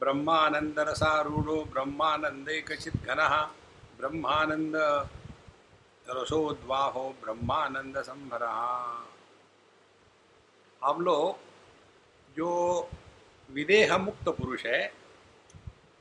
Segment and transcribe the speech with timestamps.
[0.00, 3.20] ब्रह्मानंद रसारूढ़ो ब्रह्मानंदैकचित घन
[3.98, 4.74] ब्रह्मानंद
[6.06, 8.42] रसोद्वाहो ब्रह्मानंद संभर
[10.82, 11.36] हम लोग
[12.36, 12.50] जो
[13.48, 14.92] विदेह मुक्त पुरुष है,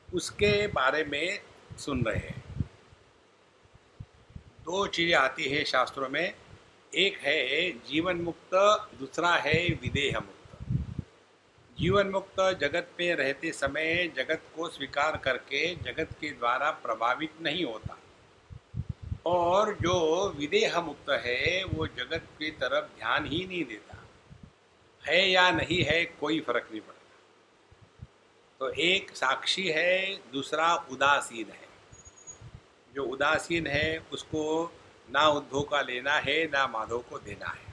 [0.10, 1.40] उसके बारे में
[1.78, 2.44] सुन रहे हैं।
[4.66, 6.34] दो चीज़ें आती है शास्त्रों में।
[6.94, 8.54] एक है जीवन मुक्त
[9.00, 10.37] दूसरा है विदेह मुक्त
[11.80, 17.66] जीवन मुक्त जगत में रहते समय जगत को स्वीकार करके जगत के द्वारा प्रभावित नहीं
[17.66, 17.98] होता।
[19.26, 24.04] और जो विदेह मुक्त है, वो जगत की तरफ़ ध्यान ही नहीं देता।
[25.06, 27.16] है या नहीं है, कोई फ़र्क नहीं पड़ता।
[28.60, 31.68] तो एक साक्षी है, दूसरा उदासीन है।
[32.96, 34.74] जो उदासीन है, उसको
[35.12, 37.68] ना उद्धव का लेना है, ना माधव को देना है।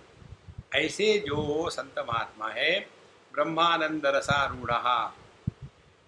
[0.85, 3.04] ऐसे जो संत महात्मा है
[3.35, 4.73] ब्रह्मानंद रसारूढ़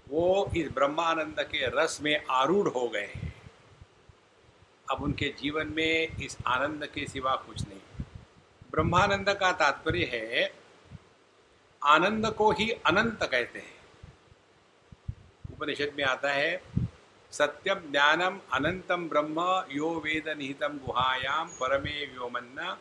[0.08, 3.42] वो इस ब्रह्मानंद के रस में आरूढ़ हो गए हैं।
[4.90, 8.04] अब उनके जीवन में इस आनंद के सिवा कुछ नहीं।
[8.70, 10.54] ब्रह्मानंद का तात्पर्य है,
[11.84, 13.76] आनंद को ही अनंत कहते हैं।
[15.52, 16.62] उपनिषद में आता है,
[17.32, 22.76] सत्यम ज्ञानम अनंतम ब्रह्म यो वेद निहितम गुहायाम परमे व्योमन्न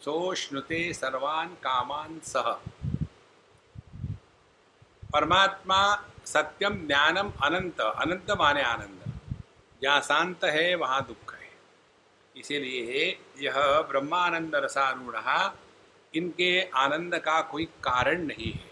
[0.00, 2.60] सोष्णुते सर्वान कामान सह।
[5.12, 9.12] परमात्मा सत्यम ज्ञानम अनंत अनंत माने आनंद।
[9.82, 11.50] जहाँ शांत है, वहाँ दुख है।
[12.36, 15.48] इसीलिए यह ब्रह्मानंद रसारूढ़,
[16.14, 18.70] इनके आनंद का कोई कारण नहीं है।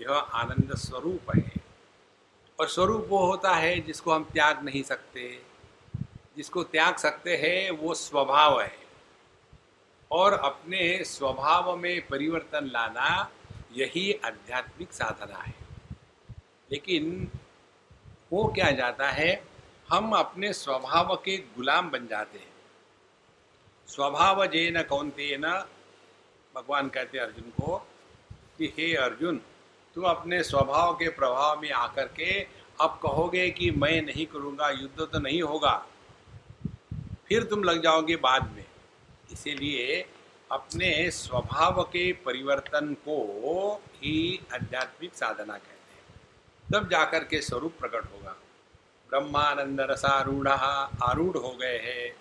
[0.00, 1.52] यह आनंद स्वरूप है।
[2.60, 5.42] और स्वरूप वो होता है जिसको हम त्याग नहीं सकते।
[6.36, 8.78] जिसको त्याग सकते हैं, वो स्वभाव है।
[10.10, 13.30] और अपने स्वभाव में परिवर्तन लाना
[13.72, 15.59] यही आध्यात्मिक साधना है।
[16.70, 17.30] लेकिन
[18.32, 19.42] वो क्या जाता है,
[19.88, 22.48] हम अपने स्वभाव के गुलाम बन जाते हैं।
[23.88, 25.52] स्वभाव जे न कौनते न
[26.54, 27.76] भगवान कहते अर्जुन को
[28.58, 29.40] कि हे अर्जुन
[29.96, 32.40] तुम अपने स्वभाव के प्रभाव में आकर के
[32.80, 35.74] अब कहोगे कि मैं नहीं करूँगा, युद्ध तो नहीं होगा,
[37.28, 38.64] फिर तुम लग जाओगे बाद में।
[39.32, 40.00] इसीलिए
[40.50, 43.18] अपने स्वभाव के परिवर्तन को
[43.94, 45.79] ही आध्यात्मिक साधना कहते
[46.72, 48.36] तब जाकर के स्वरूप प्रकट होगा।
[49.10, 52.12] ब्रह्मानंद रसारूढ़ आरूढ़ हो गए हैं।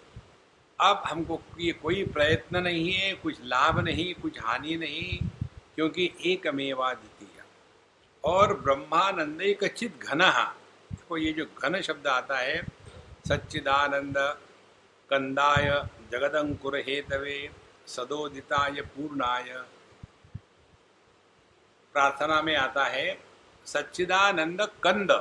[0.80, 5.20] अब हमको ये कोई प्रयत्न नहीं है, कुछ लाभ नहीं, कुछ हानि नहीं,
[5.76, 7.44] क्योंकि एकमेवा द्वितीय
[8.24, 10.20] और ब्रह्मानंद एक चित घन।
[10.92, 12.62] देखो ये जो घन शब्द आता है,
[13.28, 14.18] सच्चिदानंद,
[15.10, 15.70] कंदाय,
[16.12, 17.50] जगदंकुर हेतवे,
[17.88, 19.64] सदोदिताय पूर्णाय।
[21.96, 23.29] प्रार्थना में आता है
[23.74, 25.12] सच्चिदानंद कंद।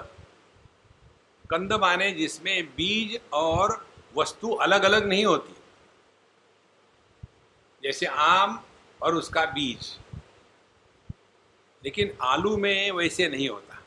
[1.50, 3.86] कंद माने जिसमें बीज और
[4.16, 5.54] वस्तु अलग अलग नहीं होती।
[7.82, 8.64] जैसे आम
[9.02, 9.98] और उसका बीज।
[11.84, 13.82] लेकिन आलू में वैसे नहीं होता।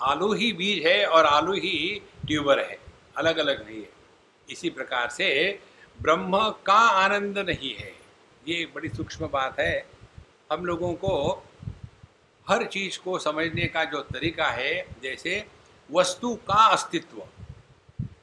[0.00, 2.80] आलू ही बीज है और आलू ही ट्यूबर है।
[3.16, 3.92] अलग अलग नहीं है।
[4.50, 5.58] इसी प्रकार से
[6.02, 7.96] ब्रह्म का आनंद नहीं है।
[8.48, 9.88] ये बड़ी सूक्ष्म बात है।
[10.52, 11.42] हम लोगों को
[12.48, 15.46] हर चीज़ को समझने का जो तरीका है, जैसे
[15.92, 17.22] वस्तु का अस्तित्व।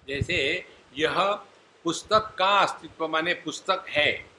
[0.08, 0.66] जैसे
[0.98, 1.32] यह
[1.84, 4.30] पुस्तक का अस्तित्व माने पुस्तक है।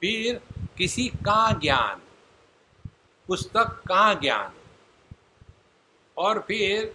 [0.00, 0.40] फिर
[0.78, 2.00] किसी का ज्ञान,
[3.26, 4.52] पुस्तक का ज्ञान।
[6.16, 6.92] और फिर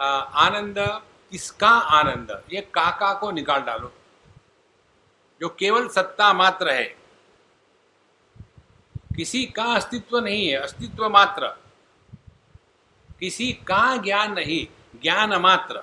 [0.00, 0.76] आनंद,
[1.30, 2.44] किसका आनंद?
[2.52, 3.92] ये काका को निकाल डालो।
[5.40, 7.05] जो केवल सत्ता मात्र है।
[9.16, 11.46] किसी का अस्तित्व नहीं है, अस्तित्व मात्र।
[13.20, 14.66] किसी का ज्ञान नहीं,
[15.02, 15.82] ज्ञान मात्र।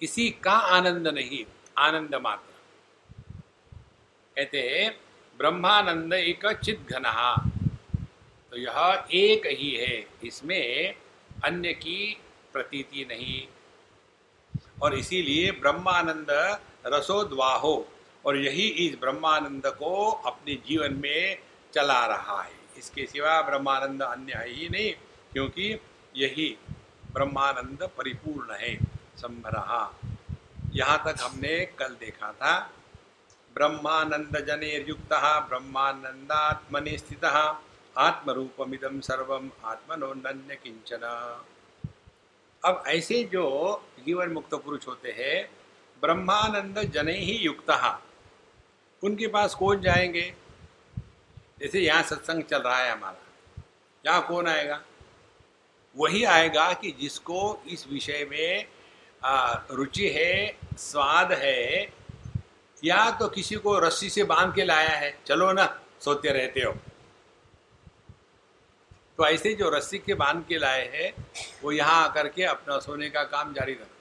[0.00, 1.44] किसी का आनंद नहीं,
[1.78, 2.52] आनंद मात्र।
[4.36, 4.88] कहते
[5.38, 7.34] ब्रह्मानंद एक चित घन।
[8.50, 10.94] तो यह एक ही है, इसमें
[11.44, 12.20] अन्य की
[12.52, 13.46] प्रतीति नहीं।
[14.82, 17.88] और इसीलिए ब्रह्मानंद रसोद्वाहो,
[18.26, 21.47] और यही इस ब्रह्मानंद को अपने जीवन में
[21.78, 24.92] चला रहा है। इसके सिवा ब्रह्मानंद अन्य है ही नहीं,
[25.32, 25.66] क्योंकि
[26.16, 26.56] यही
[27.12, 28.74] ब्रह्मानंद परिपूर्ण है,
[29.18, 29.84] संभरहा।
[30.74, 32.58] यहाँ तक हमने कल देखा था,
[33.56, 35.12] ब्रह्मानंद जने युक्त
[35.48, 37.24] ब्रह्मानंदात्मनि स्थित
[37.96, 41.04] आत्मरूपमिदम सर्वम आत्मनोन्य किंचन
[42.62, 43.44] अब ऐसे जो
[44.06, 45.36] जीवन मुक्त पुरुष होते हैं,
[46.02, 47.70] ब्रह्मानंद जने ही युक्त,
[49.02, 50.32] उनके पास कौन जाएँगे?
[51.60, 53.62] जैसे यहाँ सत्संग चल रहा है हमारा।
[54.04, 54.80] यहाँ कौन आएगा?
[55.96, 58.66] वही आएगा कि जिसको इस विषय में
[59.70, 61.92] रुचि है, स्वाद है,
[62.82, 65.66] या तो किसी को रस्सी से बाँध के लाया है। चलो ना,
[66.00, 66.72] सोते रहते हो।
[69.18, 71.12] तो ऐसे जो रस्सी के बाँध के लाए हैं,
[71.62, 73.96] वो यहाँ आकर के अपना सोने का काम जारी रखते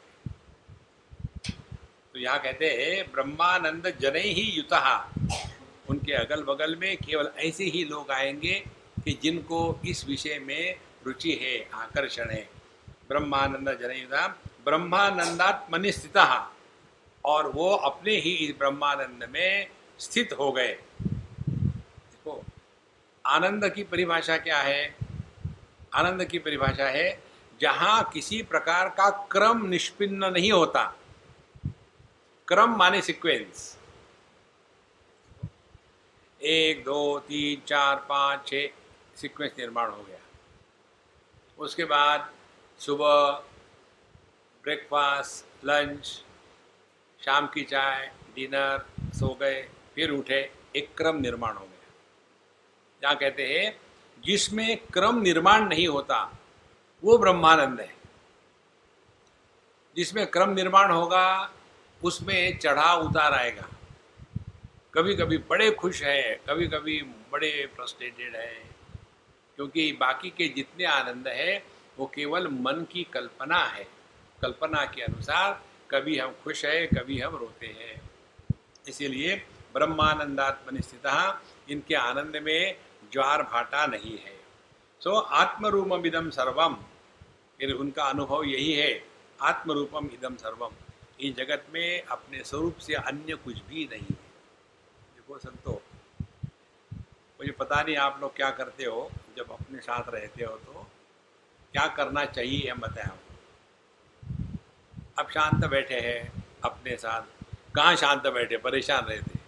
[2.14, 4.74] तो यहाँ कहते हैं, ब्रह्मानंद जने ही युत।
[5.90, 8.66] उनके अगल बगल में केवल ऐसे ही लोग आएँगे
[9.06, 12.50] कि जिनको इस विषय में रुचि है, आकर्षण है।
[13.10, 14.28] ब्रह्मानंद जनयुता
[14.66, 16.18] ब्रह्मानंदात्मनि स्थित,
[17.26, 19.70] और वो अपने ही इस ब्रह्मानंद में
[20.00, 22.44] स्थित हो गए। देखो,
[23.26, 24.96] आनंद की परिभाषा क्या है?
[25.94, 27.24] आनंद की परिभाषा है,
[27.62, 30.96] जहाँ किसी प्रकार का क्रम निष्पिन्न नहीं होता।
[32.48, 33.77] क्रम माने सीक्वेंस
[36.48, 38.54] एक, दो, तीन, चार, पाँच छ
[39.18, 40.18] सीक्वेंस निर्माण हो गया।
[41.60, 42.34] उसके बाद
[42.80, 43.44] सुबह
[44.64, 46.06] ब्रेकफास्ट लंच
[47.26, 51.94] शाम की चाय डिनर सो गए, फिर उठे, एक क्रम निर्माण हो गया।
[53.02, 53.82] जहाँ कहते हैं,
[54.26, 56.38] जिसमें क्रम निर्माण नहीं होता,
[57.04, 57.96] वो ब्रह्मानंद है।
[59.96, 61.54] जिसमें क्रम निर्माण होगा,
[62.04, 63.64] उसमें चढ़ाव उतार आएगा।
[64.98, 67.02] कभी कभी बड़े खुश हैं कभी कभी
[67.32, 68.76] बड़े फ्रस्ट्रेटेड हैं
[69.56, 71.64] क्योंकि बाकी के जितने आनंद है
[71.98, 73.88] वो केवल मन की कल्पना है।
[74.42, 75.62] कल्पना के अनुसार
[75.92, 78.02] कभी हम खुश हैं कभी हम रोते हैं।
[78.88, 79.36] इसीलिए
[79.74, 81.08] ब्रह्मानंदात्मनि स्थित
[81.70, 82.76] इनके आनंद में
[83.14, 84.36] ज्वार भाटा नहीं है।
[85.02, 86.76] सो so, आत्मरूपम इदम सर्वम
[87.60, 89.04] फिर उनका अनुभव यही है
[89.42, 90.72] आत्मरूपम इदम सर्वम
[91.20, 94.27] इस जगत में अपने स्वरूप से अन्य कुछ भी नहीं है।
[95.28, 95.72] देखो संतो
[97.40, 100.86] मुझे पता नहीं आप लोग क्या करते हो, जब अपने साथ रहते हो तो।
[101.74, 103.10] क्या करना चाहिए हम बताएँ
[105.20, 106.22] अब शांत बैठे हैं
[106.64, 107.22] अपने साथ।
[107.76, 109.40] कहाँ शांत बैठे परेशान रहते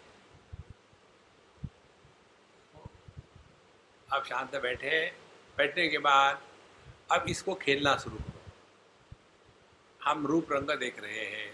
[4.10, 5.00] अब शांत बैठे
[5.58, 6.42] बैठने के बाद
[7.12, 8.42] अब इसको खेलना शुरू करो।
[10.02, 11.50] हम रूप रंग देख रहे हैं।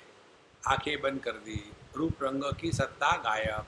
[0.63, 1.61] आँखें बंद कर दी।
[1.95, 3.65] रूप रंग की सत्ता गायब।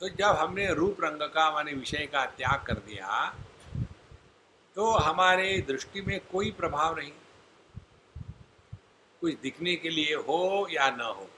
[0.00, 3.36] तो जब हमने रूप रंग का माने विषय का त्याग कर दिया
[4.74, 7.12] तो हमारे दृष्टि में कोई प्रभाव नहीं।
[9.20, 11.30] कुछ दिखने के लिए हो या न हो।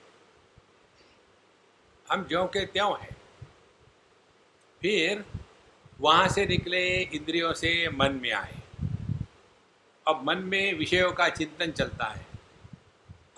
[2.12, 3.16] हम ज्यो के त्यों हैं।
[4.80, 5.24] फिर
[6.00, 8.54] वहाँ से निकले, इंद्रियों से मन में आए।
[10.08, 12.26] अब मन में विषयों का चिंतन चलता है।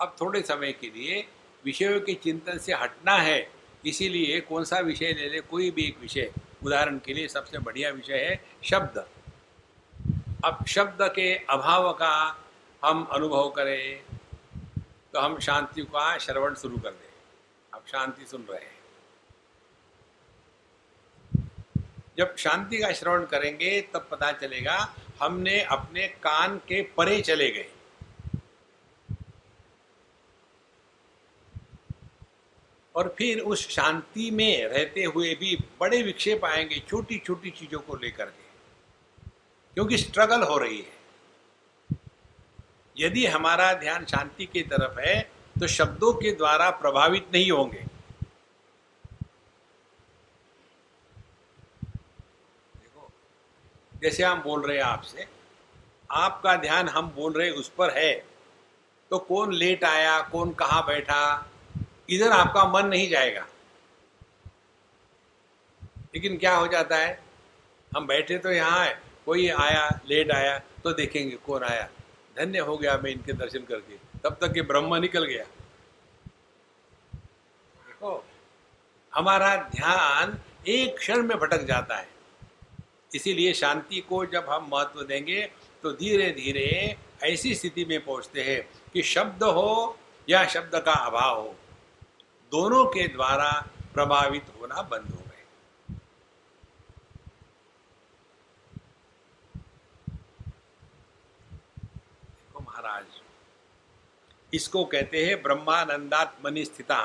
[0.01, 1.27] अब थोड़े समय के लिए
[1.65, 3.54] विषयों के चिंतन से हटना है।
[3.85, 6.31] इसीलिए कौन सा विषय ले ले, कोई भी एक विषय।
[6.63, 8.97] उदाहरण के लिए सबसे बढ़िया विषय है शब्द।
[10.45, 12.15] अब शब्द के अभाव का
[12.83, 14.03] हम अनुभव करें
[15.13, 17.11] तो हम शांति का श्रवण शुरू कर दें।
[17.73, 18.73] अब शांति सुन रहे हैं।
[22.17, 24.77] जब शांति का श्रवण करेंगे, तब पता चलेगा
[25.21, 27.69] हमने अपने कान के परे चले गए।
[32.95, 37.95] और फिर उस शांति में रहते हुए भी बड़े विक्षेप आएँगे छोटी छोटी चीज़ों को
[37.95, 38.43] लेकर के।
[39.73, 40.93] क्योंकि स्ट्रगल हो रही है।
[42.95, 45.19] यदि हमारा ध्यान शांति की तरफ़ है
[45.59, 47.79] तो शब्दों के द्वारा प्रभावित नहीं होंगे।
[52.75, 53.09] देखो,
[54.01, 55.27] जैसे हम बोल रहे हैं आपसे,
[56.11, 58.13] आपका ध्यान हम बोल रहे उस पर है
[59.11, 61.51] तो कौन लेट आया, कौन कहा बैठा
[62.09, 63.45] इधर आपका मन नहीं जाएगा।
[66.15, 67.19] लेकिन क्या हो जाता है?
[67.91, 71.89] हम बैठे तो यहाँ है, कोई आया, लेट आया तो देखेंगे कौन आया।
[72.35, 75.43] धन्य हो गया मैं इनके दर्शन करके, तब तक ये ब्रह्म निकल गया।
[77.87, 78.25] देखो,
[79.13, 82.07] हमारा ध्यान एक क्षण में भटक जाता है।
[83.15, 85.41] इसीलिए शांति को जब हम महत्व देंगे
[85.83, 88.61] तो धीरे धीरे ऐसी स्थिति में पहुँचते हैं
[88.93, 89.97] कि शब्द हो
[90.27, 91.55] या शब्द का अभाव हो।
[92.55, 93.49] दोनों के द्वारा
[93.93, 95.43] प्रभावित होना बंद हो गए।
[102.39, 103.05] देखो महाराज,
[104.53, 106.99] इसको कहते हैं ब्रह्मानंदात्मनि स्थिता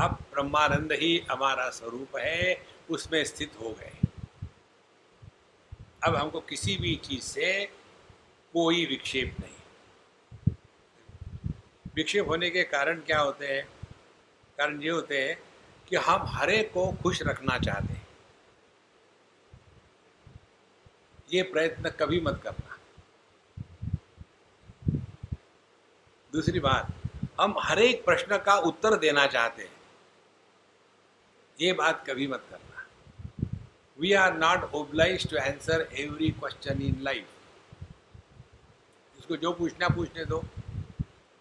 [0.00, 3.92] अब ब्रह्मानंद ही हमारा स्वरूप है, उसमें स्थित हो गए।
[6.04, 7.64] अब हमको किसी भी चीज़ से
[8.54, 9.57] कोई विक्षेप नहीं।
[11.98, 13.68] विक्षेप होने के कारण क्या होते हैं?
[14.58, 15.38] कारण ये होते हैं
[15.88, 18.06] कि हम हरे को खुश रखना चाहते हैं।
[21.32, 22.76] ये प्रयत्न कभी मत करना।
[26.32, 26.92] दूसरी बात,
[27.40, 29.72] हम हर एक प्रश्न का उत्तर देना चाहते हैं।
[31.60, 32.86] ये बात कभी मत करना।
[34.00, 37.26] We are not oblige to answer every question in life
[39.18, 40.44] उसको जो पूछना, पूछने दो।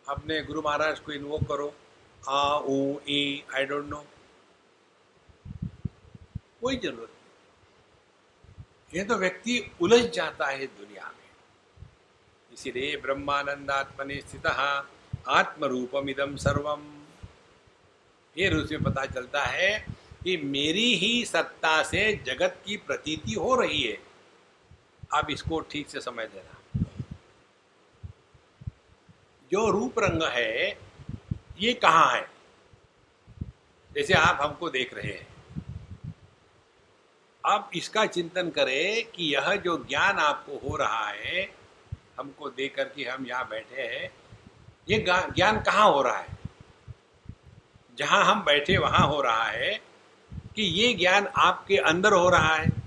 [0.07, 1.73] अपने गुरु महाराज को इन्वोक करो।
[2.23, 2.77] आ ऊ
[3.09, 4.03] ई आई डोंट नो
[6.61, 11.85] कोई ज़रूरत नहीं। ये तो व्यक्ति उलझ जाता है दुनिया में।
[12.51, 16.83] इसीलिए ब्रह्मानंदात्मनि स्थित आत्म रूपम इदम सर्वम।
[18.35, 19.85] ये रूप में पता चलता है
[20.23, 23.97] कि मेरी ही सत्ता से जगत की प्रतीति हो रही है।
[25.13, 26.56] अब इसको ठीक से समझ लेना।
[29.51, 30.77] जो रूप रंग है,
[31.59, 32.29] ये कहाँ है?
[33.93, 35.27] जैसे आप हमको देख रहे हैं।
[37.45, 41.49] आप इसका चिंतन करें कि यह जो ज्ञान आपको हो रहा है,
[42.19, 44.09] हमको देख करके हम यहाँ बैठे हैं,
[44.89, 46.37] ये ज्ञान कहाँ हो रहा है?
[47.97, 49.73] जहाँ हम बैठे वहाँ हो रहा है
[50.55, 52.86] कि ये ज्ञान आपके अंदर हो रहा है।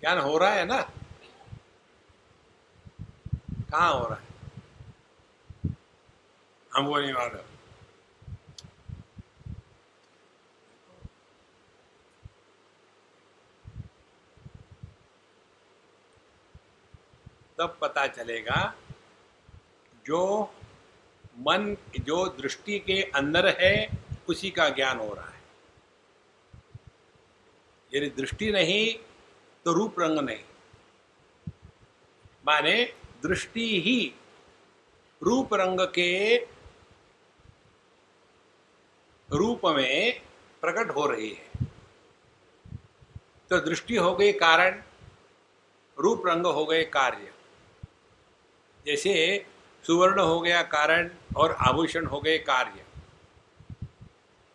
[0.00, 0.82] ज्ञान हो रहा है ना?
[3.52, 4.28] कहाँ हो रहा है?
[6.74, 7.40] हम वो नहीं मालूम।
[17.58, 18.74] तब पता चलेगा
[20.06, 20.54] जो
[21.38, 23.90] मन, जो दृष्टि के अंदर है,
[24.28, 25.42] उसी का ज्ञान हो रहा है।
[27.94, 29.07] यदि दृष्टि नहीं
[29.64, 30.44] तो रूप रंग नहीं
[32.46, 34.14] माने दृष्टि ही
[35.22, 36.36] रूप रंग के
[39.28, 40.20] रूप में
[40.60, 41.66] प्रकट हो रही है।
[43.50, 44.82] तो दृष्टि हो गई कारण,
[45.98, 47.32] रूप रंग हो गए कार्य।
[48.86, 49.46] जैसे
[49.84, 52.84] सुवर्ण हो गया कारण और आभूषण हो गए कार्य।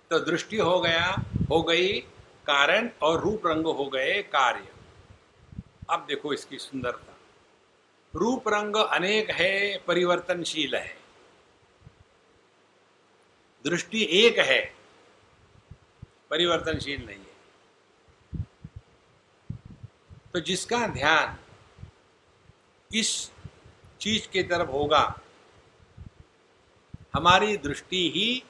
[0.10, 1.06] तो दृष्टि हो गया,
[1.50, 2.00] हो गई
[2.48, 4.73] कारण और रूप रंग हो गए कार्य।
[5.90, 7.18] अब देखो इसकी सुंदरता।
[8.16, 10.98] रूप रंग अनेक है, परिवर्तनशील है।
[13.66, 14.76] दृष्टि एक है,
[16.30, 17.34] परिवर्तनशील नहीं है।
[20.34, 21.38] तो जिसका ध्यान
[22.96, 23.32] इस
[24.00, 25.20] चीज़ की तरफ़ होगा,
[27.16, 28.44] हमारी दृष्टि ही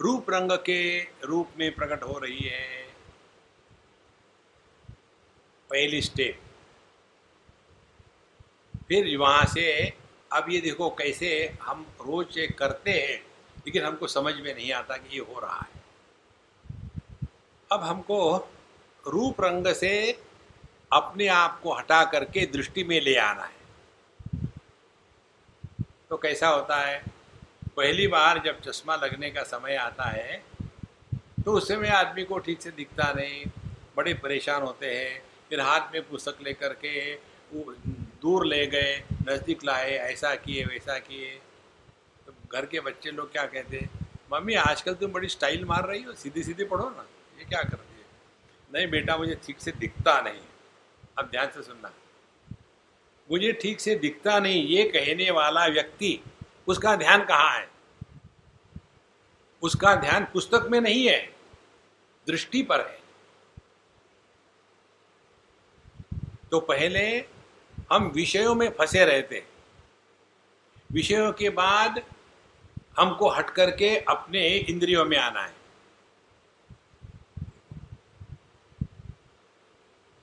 [0.00, 2.84] रूप रंग के रूप में प्रकट हो रही है।
[5.70, 6.47] पहली स्टेप।
[8.90, 9.92] फिर वहाँ से,
[10.32, 11.28] अब ये देखो कैसे
[11.62, 13.18] हम रोज करते हैं,
[13.66, 15.80] लेकिन हमको समझ में नहीं आता कि ये हो रहा है।
[17.70, 18.36] अब हमको
[19.04, 19.90] रूप रंग से
[20.92, 23.56] अपने आप को हटा करके दृष्टि में ले आना है।
[26.10, 27.02] तो कैसा होता है,
[27.76, 30.42] पहली बार जब चश्मा लगने का समय आता है
[31.44, 33.44] तो उस समय आदमी को ठीक से दिखता नहीं,
[33.96, 37.14] बड़े परेशान होते हैं, फिर हाथ में पुस्तक लेकर के
[38.22, 38.96] दूर ले गए,
[39.28, 41.30] नज़दीक लाए, ऐसा किए, वैसा किए।
[42.26, 43.90] तो घर के बच्चे लोग क्या कहते हैं,
[44.32, 47.06] मम्मी, आजकल तुम बड़ी स्टाइल मार रही हो सीधी सीधी पढ़ो ना,
[47.38, 48.06] ये क्या करती है?
[48.70, 50.40] नहीं बेटा, मुझे ठीक से दिखता नहीं
[51.18, 51.92] अब ध्यान से सुनना।
[53.30, 56.20] मुझे ठीक से दिखता नहीं, ये कहने वाला व्यक्ति,
[56.68, 57.66] उसका ध्यान कहाँ है?
[59.62, 61.18] उसका ध्यान पुस्तक में नहीं है,
[62.26, 62.98] दृष्टि पर है।
[66.50, 67.08] तो पहले
[67.90, 69.44] हम विषयों में फंसे रहते
[70.92, 72.02] विषयों के बाद
[72.98, 75.56] हमको हट करके अपने इंद्रियों में आना है।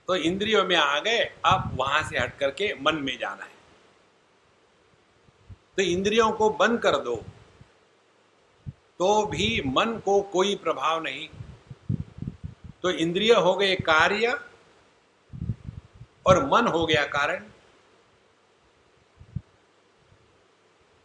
[0.07, 3.53] तो इंद्रियों में आ गए, अब वहाँ से हट करके मन में जाना है।
[5.77, 7.15] तो इंद्रियों को बंद कर दो
[8.99, 11.27] तो भी मन को कोई प्रभाव नहीं।
[12.81, 14.39] तो इंद्रिय हो गए कार्य
[16.25, 17.43] और मन हो गया कारण।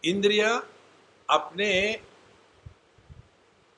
[0.05, 0.63] इंद्रिय
[1.31, 2.01] अपने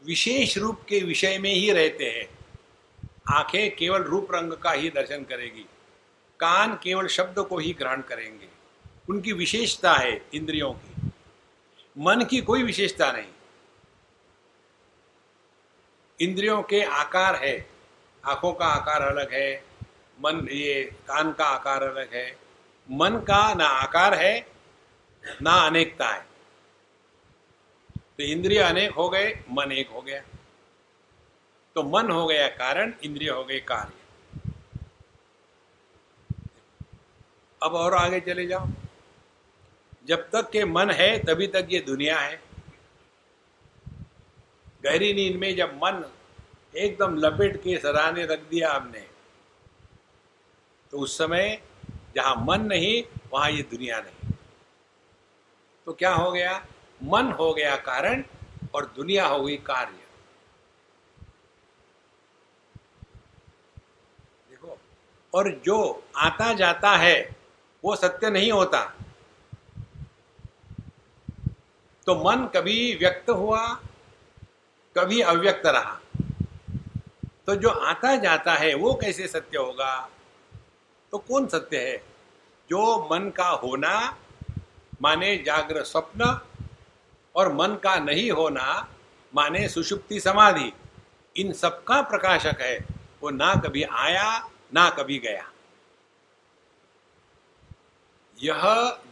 [0.04, 2.38] विशेष रूप के विषय में ही रहते हैं।
[3.32, 5.66] आँखें केवल रूप रंग का ही दर्शन करेगी।
[6.40, 8.48] कान केवल शब्द को ही ग्रहण करेंगे।
[9.10, 11.10] उनकी विशेषता है इंद्रियों की।
[11.98, 13.32] मन की कोई विशेषता नहीं।
[16.20, 17.70] इंद्रियों के आकार है।
[18.24, 19.64] आँखों का आकार अलग है।
[20.20, 22.38] मन, ये कान का आकार अलग है।
[22.90, 24.51] मन का ना आकार है
[25.42, 26.26] ना अनेकता है।
[27.98, 30.22] तो इंद्रिय अनेक हो गए, मन एक हो गया।
[31.74, 33.92] तो मन हो गया कारण, इंद्रिय हो गए कार्य।
[37.62, 38.68] अब और आगे चले जाओ।
[40.06, 42.40] जब तक के मन है, तभी तक ये दुनिया है।
[44.84, 46.12] गहरी नींद में जब मन
[46.76, 49.06] एकदम लपेट के सराहने रख दिया हमने
[50.92, 51.62] तो उस समय
[52.14, 54.21] जहाँ मन नहीं, वहाँ ये दुनिया नहीं।
[55.86, 56.66] तो क्या हो गया?
[57.02, 58.24] मन हो गया कारण
[58.74, 59.92] और दुनिया हो गई कार्य।
[64.50, 64.78] देखो,
[65.34, 67.36] और जो आता जाता है,
[67.84, 68.94] वो सत्य नहीं होता।
[72.06, 73.74] तो मन कभी व्यक्त हुआ,
[74.98, 76.00] कभी अव्यक्त रहा।
[77.46, 80.10] तो जो आता जाता है, वो कैसे सत्य होगा?
[81.10, 81.96] तो कौन सत्य है?
[82.70, 84.18] जो मन का होना
[85.02, 86.40] माने जागृत स्वप्न
[87.34, 88.88] और मन का नहीं होना,
[89.34, 90.72] माने सुषुप्ति समाधि,
[91.36, 92.78] इन सबका प्रकाशक है।
[93.22, 95.48] वो ना कभी आया, ना कभी गया।
[98.38, 98.62] यह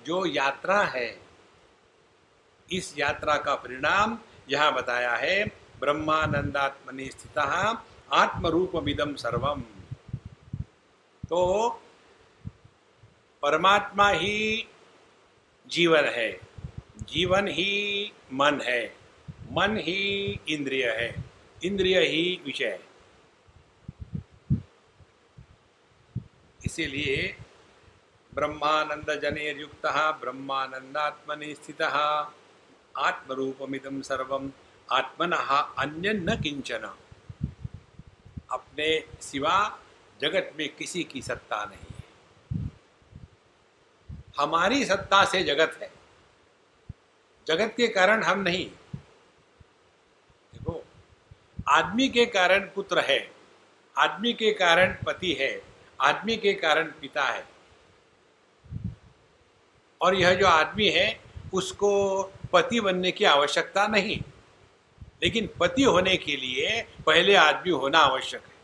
[0.07, 1.21] जो यात्रा है,
[2.73, 4.19] इस यात्रा का परिणाम
[4.51, 5.45] यहाँ बताया है,
[5.81, 7.39] ब्रह्मानंदात्मनि स्थित
[8.13, 9.61] आत्मरूपमिदम सर्वम।
[11.29, 11.69] तो
[13.43, 14.69] परमात्मा ही
[15.71, 16.41] जीवन है।
[17.09, 18.97] जीवन ही मन है।
[19.53, 20.01] मन ही
[20.49, 21.25] इंद्रिय है।
[21.65, 22.91] इंद्रिय ही विषय है।
[26.65, 27.37] इसीलिए
[28.35, 29.87] ब्रह्मानंद जनेर्युक्त
[30.21, 31.83] ब्रह्मानंदात्मनि स्थित
[32.99, 34.51] आत्मरूपमिदम सर्वम,
[34.93, 35.33] आत्मन
[35.79, 36.85] अन्य न किंचन
[38.51, 38.89] अपने
[39.21, 39.79] सिवा
[40.21, 41.90] जगत में किसी की सत्ता नहीं।
[44.41, 45.93] हमारी सत्ता से जगत है।
[47.47, 48.71] जगत के कारण हम नहीं।
[50.55, 50.85] देखो,
[51.69, 53.33] आदमी के कारण पुत्र है,
[53.99, 55.63] आदमी के कारण पति है,
[56.01, 57.49] आदमी के कारण पिता है।
[60.01, 61.21] और यह जो आदमी है,
[61.55, 62.23] उसको
[62.53, 64.23] पति बनने की आवश्यकता नहीं।
[65.23, 68.55] लेकिन पति होने के लिए पहले आदमी होना आवश्यक है।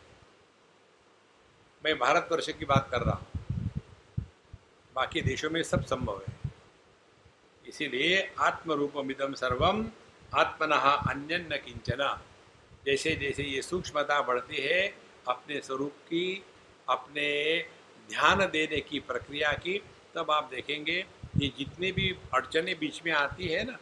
[1.85, 3.36] मैं भारतवर्ष की बात कर रहा हूँ।
[4.97, 6.35] बाकी देशों में सब संभव है।
[7.65, 9.85] इसीलिए आत्मरूपमिदम सर्वम
[10.35, 12.09] आत्मन अन्य न किंचना
[12.85, 14.81] जैसे जैसे ये सूक्ष्मता बढ़ती है,
[15.27, 16.43] अपने स्वरूप की,
[16.87, 17.27] अपने
[18.09, 19.77] ध्यान देने की प्रक्रिया की,
[20.15, 20.97] तब आप देखेंगे
[21.37, 23.77] ये जितने भी अड़चने बीच में आती है ना,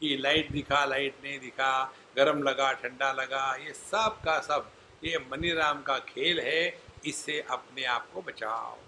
[0.00, 1.72] कि लाइट दिखा, लाइट नहीं दिखा,
[2.16, 4.70] गर्म लगा, ठंडा लगा, ये सब का सब,
[5.04, 6.62] ये मनीराम का खेल है,
[7.06, 8.78] इससे अपने आप को बचाओ।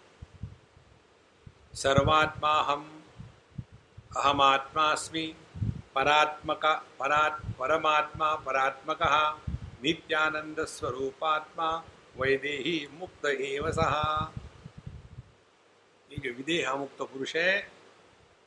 [1.75, 3.03] सर्वात्मा हम
[4.17, 5.35] अहमात्मास्मि
[5.95, 6.67] परात्मक,
[6.99, 8.99] परात्, परमात्मा, परात्मक
[9.83, 11.85] नित्यानंद स्वरूपात्मा
[12.21, 13.95] वैदेही मुक्त एव सह
[16.13, 17.73] ये जो विदेह मुक्त पुरुष है,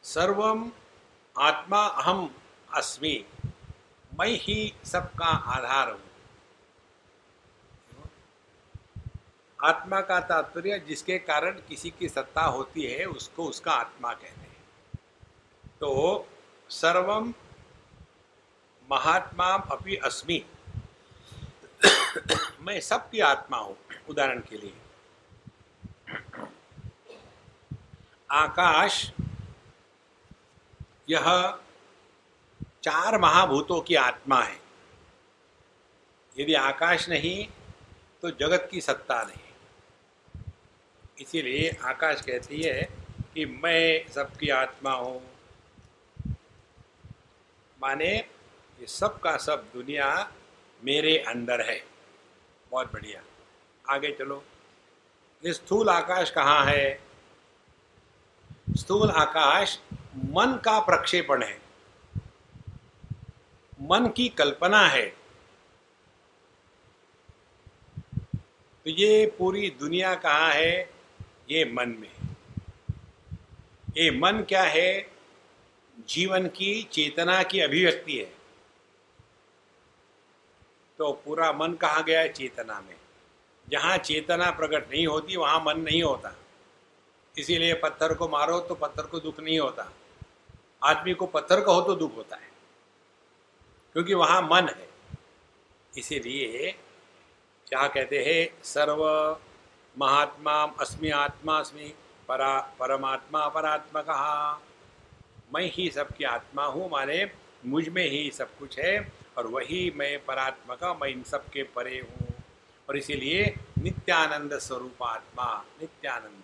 [0.04, 0.72] सर्वम
[1.40, 2.34] आत्मा अहम
[2.74, 3.26] अस्मि।
[4.20, 6.07] मैं ही सबका आधार हूँ।
[9.64, 14.58] आत्मा का तात्पर्य जिसके कारण किसी की सत्ता होती है, उसको उसका आत्मा कहते हैं।
[15.80, 16.28] तो
[16.70, 17.34] सर्वम
[18.92, 20.46] महात्मा अपि अस्मि।
[22.62, 23.78] मैं सबकी आत्मा हूँ,
[24.10, 24.74] उदाहरण के लिए।
[28.32, 29.12] आकाश,
[31.10, 31.58] यह
[32.84, 34.60] चार महाभूतों की आत्मा है।
[36.40, 37.48] यदि आकाश नहीं
[38.22, 39.47] तो जगत की सत्ता नहीं।
[41.22, 42.90] इसीलिए आकाश कहती है
[43.34, 45.22] कि मैं सबकी आत्मा हूँ।
[47.82, 48.16] माने
[48.80, 50.32] ये सब का सब दुनिया
[50.84, 51.84] मेरे अंदर है।
[52.72, 53.22] बहुत बढ़िया।
[53.90, 54.44] आगे चलो।
[55.46, 57.00] ये स्थूल आकाश कहाँ है?
[58.72, 59.80] स्थूल आकाश
[60.16, 61.62] मन का प्रक्षेपण है।
[63.82, 65.06] मन की कल्पना है।
[68.84, 70.97] तो ये पूरी दुनिया कहाँ है?
[71.50, 72.12] ये मन में।
[73.98, 75.12] ये मन क्या है?
[76.08, 78.34] जीवन की चेतना की अभिव्यक्ति है।
[80.98, 82.34] तो पूरा मन कहाँ गया है?
[82.34, 82.96] चेतना में।
[83.70, 86.36] जहाँ चेतना प्रकट नहीं होती, वहाँ मन नहीं होता।
[87.38, 89.94] इसीलिए पत्थर को मारो तो पत्थर को दुख नहीं होता।
[90.84, 92.52] आदमी को पत्थर का हो तो दुख होता है।
[93.94, 94.90] क्योंकि वहाँ मन है।
[95.98, 96.72] इसीलिए
[97.68, 99.02] क्या कहते हैं, सर्व
[99.98, 101.94] महात्मा अस्मि आत्मा अस्मि
[102.30, 104.62] परा परमात्मा परात्मा कहा
[105.54, 107.26] मैं ही सबकी आत्मा हूँ, माने
[107.66, 109.00] मुझमें ही सब कुछ है
[109.38, 112.28] और वही मैं परात्मा का मैं इन सब के परे हूँ।
[112.90, 113.44] और इसीलिए
[113.78, 115.46] नित्यानंद स्वरूप आत्मा,
[115.82, 116.44] नित्यानंद।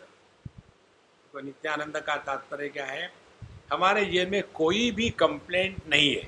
[1.33, 3.11] तो नित्यानंद का तात्पर्य क्या है?
[3.71, 6.27] हमारे ये में कोई भी कंप्लेंट नहीं है।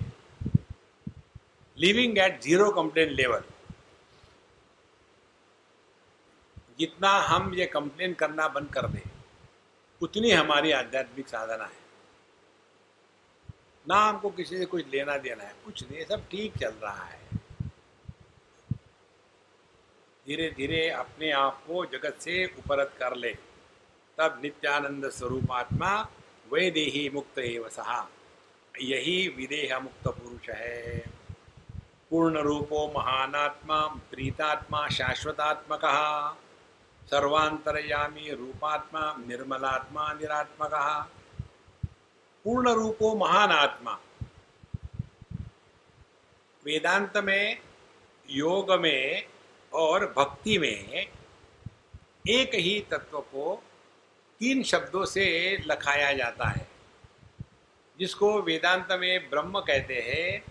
[1.78, 3.44] Living at zero complaint level
[6.80, 9.10] जितना हम ये कंप्लेन करना बंद कर दें,
[10.02, 11.84] उतनी हमारी आध्यात्मिक साधना है।
[13.88, 17.20] ना हमको किसी से कुछ लेना देना है, कुछ नहीं, सब ठीक चल रहा है।
[20.26, 23.34] धीरे धीरे अपने आप को जगत से उपरत कर ले,
[24.18, 25.92] तब नित्यानंद स्वरूप आत्मा
[26.54, 28.08] वैदेही मुक्त एवं सहा।
[28.76, 31.00] यही विदेह मुक्त पुरुष है।
[32.10, 33.80] पूर्ण रूपो महानात्मा,
[34.12, 35.86] प्रीतात्मा, शाश्वतात्मक।
[37.08, 40.74] सर्वांतरयामी रूपात्मा, निर्मलात्मा, निरात्मक।
[42.46, 44.00] पूर्ण रूपो महान आत्मा।
[46.66, 47.60] वेदांत में
[48.30, 49.28] योग में
[49.74, 51.08] और भक्ति में
[52.30, 53.64] एक ही तत्व को
[54.40, 55.26] तीन शब्दों से
[55.68, 56.68] लखाया जाता है,
[58.00, 60.42] जिसको वेदांत में ब्रह्म कहते हैं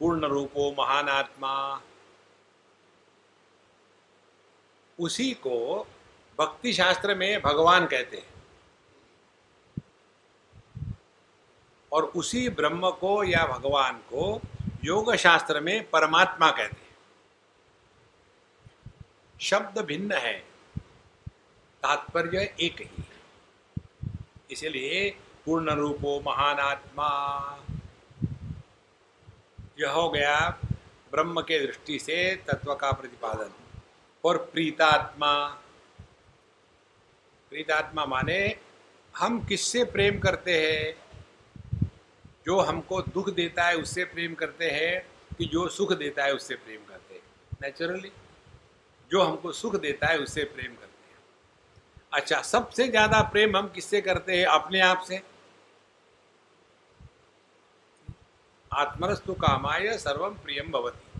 [0.00, 1.80] पूर्ण रूपो महान आत्मा।
[4.98, 5.86] उसी को
[6.38, 8.32] भक्ति शास्त्र में भगवान कहते हैं।
[11.92, 14.40] और उसी ब्रह्म को या भगवान को
[14.84, 16.96] योग शास्त्र में परमात्मा कहते हैं।
[19.40, 20.38] शब्द भिन्न है,
[21.82, 23.04] तात्पर्य एक ही।
[24.50, 25.10] इसलिए
[25.44, 27.08] पूर्ण रूपो महान आत्मा।
[29.80, 30.58] यह हो गया
[31.10, 33.61] ब्रह्म के दृष्टि से तत्व का प्रतिपादन।
[34.24, 35.32] और प्रीतात्मा।
[37.52, 38.56] प्रीतात्मा माने
[39.14, 41.02] हम किससे प्रेम करते हैं?
[42.46, 45.00] जो हमको दुख देता है उससे प्रेम करते हैं
[45.38, 47.22] कि जो सुख देता है उससे प्रेम करते हैं?
[47.62, 48.12] नेचुरली
[49.10, 51.18] जो हमको सुख देता है उससे प्रेम करते हैं।
[52.12, 54.46] अच्छा सबसे ज़्यादा प्रेम हम किससे करते हैं?
[54.46, 55.22] अपने आप से।
[58.72, 61.11] आत्मरस्तु कामाय सर्वम प्रियम भवती।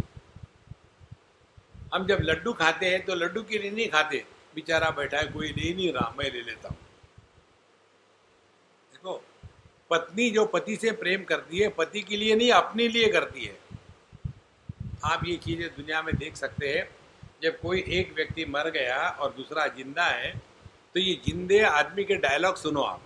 [1.93, 4.25] हम जब लड्डू खाते हैं तो लड्डू के लिए नहीं खाते।
[4.55, 6.77] बेचारा बैठा है, कोई ले नहीं रहा, मैं ले लेता हूँ।
[8.93, 9.23] देखो,
[9.91, 13.57] पत्नी जो पति से प्रेम करती है, पति के लिए नहीं, अपने लिए करती है।
[15.05, 16.89] आप ये चीज़ें दुनिया में देख सकते हैं,
[17.43, 20.33] जब कोई एक व्यक्ति मर गया और दूसरा ज़िंदा है
[20.95, 23.01] तो ये जिंदे आदमी के डायलॉग सुनो आप।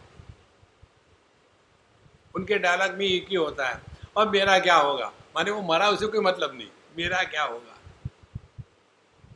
[2.35, 3.81] उनके डायलॉग में एक ही होता है?
[4.17, 5.13] और मेरा क्या होगा?
[5.37, 7.76] माने वो मरा, उसे कोई मतलब नहीं। मेरा क्या होगा?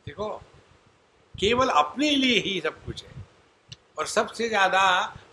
[0.06, 0.28] देखो
[1.34, 3.24] केवल अपने लिए ही सब कुछ है।
[3.98, 4.82] और सबसे ज़्यादा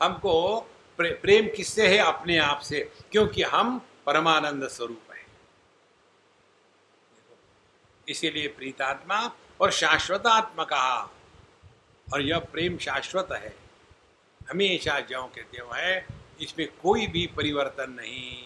[0.01, 0.59] हमको
[0.99, 1.97] प्रे, प्रेम किससे है?
[1.97, 2.79] अपने आप से
[3.11, 5.25] क्योंकि हम परमानंद स्वरूप है।
[8.07, 9.19] इसीलिए प्रीतात्मा
[9.61, 10.97] और शाश्वतात्मा कहा
[12.07, 13.55] और यह प्रेम शाश्वत है।
[14.41, 16.05] हमेशा ज्यो के त्यों है
[16.41, 18.45] इसमें कोई भी परिवर्तन नहीं।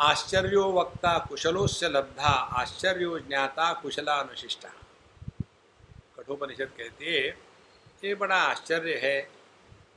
[0.00, 4.68] आश्चर्यो वक्ता कुशलोस्य लब्धा, आश्चर्यो ज्ञाता कुशलानुशिष्टा।
[6.16, 7.38] कठोपनिषद कहते हैं,
[8.04, 9.20] ये बड़ा आश्चर्य है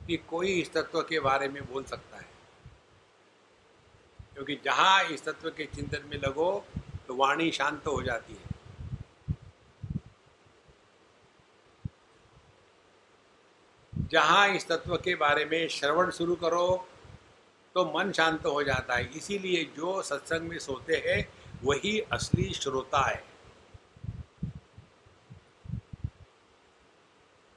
[0.06, 2.28] कि कोई इस तत्व के बारे में बोल सकता है।
[4.34, 6.66] क्योंकि जहाँ इस तत्व के चिंतन में लगो
[7.08, 8.52] तो वाणी शांत हो जाती है।
[14.08, 16.88] जहाँ इस तत्व के बारे में श्रवण शुरू करो
[17.74, 21.32] तो मन शांत हो जाता है। इसीलिए जो सत्संग में सोते हैं,
[21.64, 23.24] वही असली श्रोता है।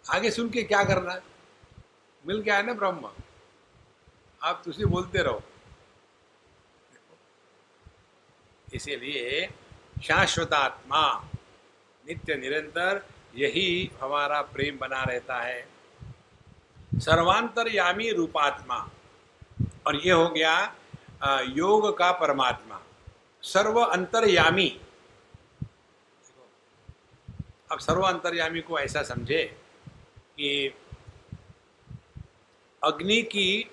[0.10, 1.21] आगे सुन के क्या करना?
[2.28, 3.12] मिल गया है ना ब्रह्म?
[4.43, 5.43] आप तुझे बोलते रहो।
[8.73, 9.49] इसीलिए
[10.04, 11.30] शाश्वत आत्मा
[12.08, 15.69] नित्य निरंतर यही हमारा प्रेम बना रहता है।
[16.95, 18.89] सर्वांतरयामी रूपात्मा।
[19.86, 20.56] और ये हो गया
[21.56, 22.82] योग का परमात्मा,
[23.43, 24.67] सर्व अंतर्यामी।
[27.71, 29.43] अब सर्व अंतर्यामी को ऐसा समझे
[30.38, 30.74] कि
[32.82, 33.69] अग्नि की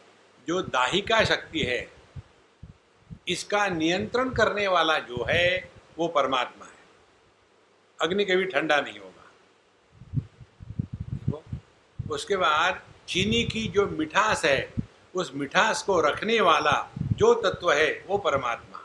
[0.49, 1.81] जो दाहिका शक्ति है,
[3.29, 6.73] इसका नियंत्रण करने वाला जो है, वो परमात्मा है।
[7.99, 9.11] अग्नि कभी ठंडा नहीं होगा।
[12.11, 14.82] उसके बाद चीनी की जो मिठास है
[15.15, 18.79] उस मिठास को रखने वाला जो तत्व है, वो परमात्मा।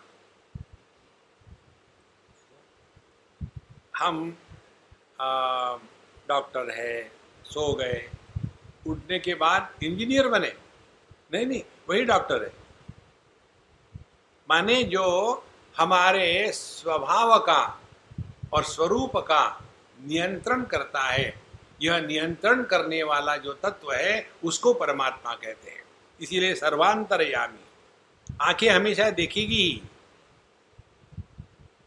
[3.97, 4.37] हम
[6.27, 7.11] डॉक्टर है,
[7.45, 8.09] सो गए।
[8.87, 10.53] उठने के बाद इंजीनियर बने।
[11.33, 12.53] नहीं नहीं, वही डॉक्टर है।
[14.49, 15.05] माने जो
[15.77, 17.81] हमारे स्वभाव का
[18.53, 19.61] और स्वरूप का
[20.01, 21.41] नियंत्रण करता है,
[21.81, 25.86] यह नियंत्रण करने वाला जो तत्व है, उसको परमात्मा कहते हैं।
[26.21, 27.59] इसीलिए सर्वांतरयामी।
[28.41, 29.81] आँखें हमेशा देखेगी ही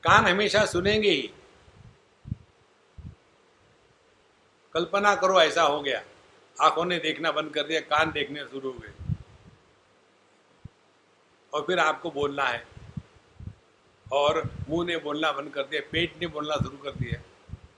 [0.03, 1.35] कान हमेशा सुनेंगे। ही
[4.75, 6.05] कल्पना करो ऐसा हो गया।
[6.61, 8.93] आँखों ने देखना बंद कर दिया, कान देखने शुरू हो गए।
[11.55, 12.67] और फिर आपको बोलना है।
[14.13, 17.21] और मुँह ने बोलना बंद कर दिया, पेट ने बोलना शुरू कर दिया।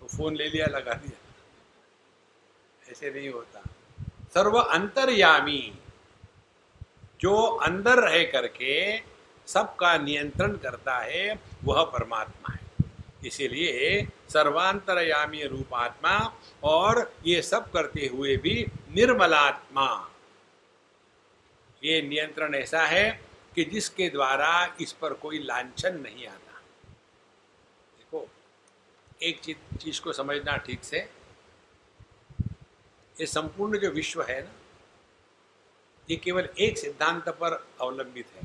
[0.00, 1.34] तो फ़ोन ले लिया, लगा दिया।
[2.90, 3.62] ऐसे नहीं होता।
[4.34, 5.78] सर्व अंतर्यामी
[7.22, 8.98] जो अंदर रह करके
[9.46, 12.60] सबका नियंत्रण करता है, वह परमात्मा है।
[13.26, 19.88] इसीलिए सर्वांतरयामी रूपात्मा और ये सब करते हुए भी निर्मलात्मा।
[21.84, 23.20] ये नियंत्रण ऐसा है
[23.54, 26.60] कि जिसके द्वारा इस पर कोई लांछन नहीं आता।
[27.98, 28.28] देखो,
[29.22, 30.98] एक चीज़ चीज़ को समझना ठीक से।
[33.20, 34.50] ये संपूर्ण जो विश्व है ना
[36.10, 38.42] ये केवल एक सिद्धांत पर अवलंबित है।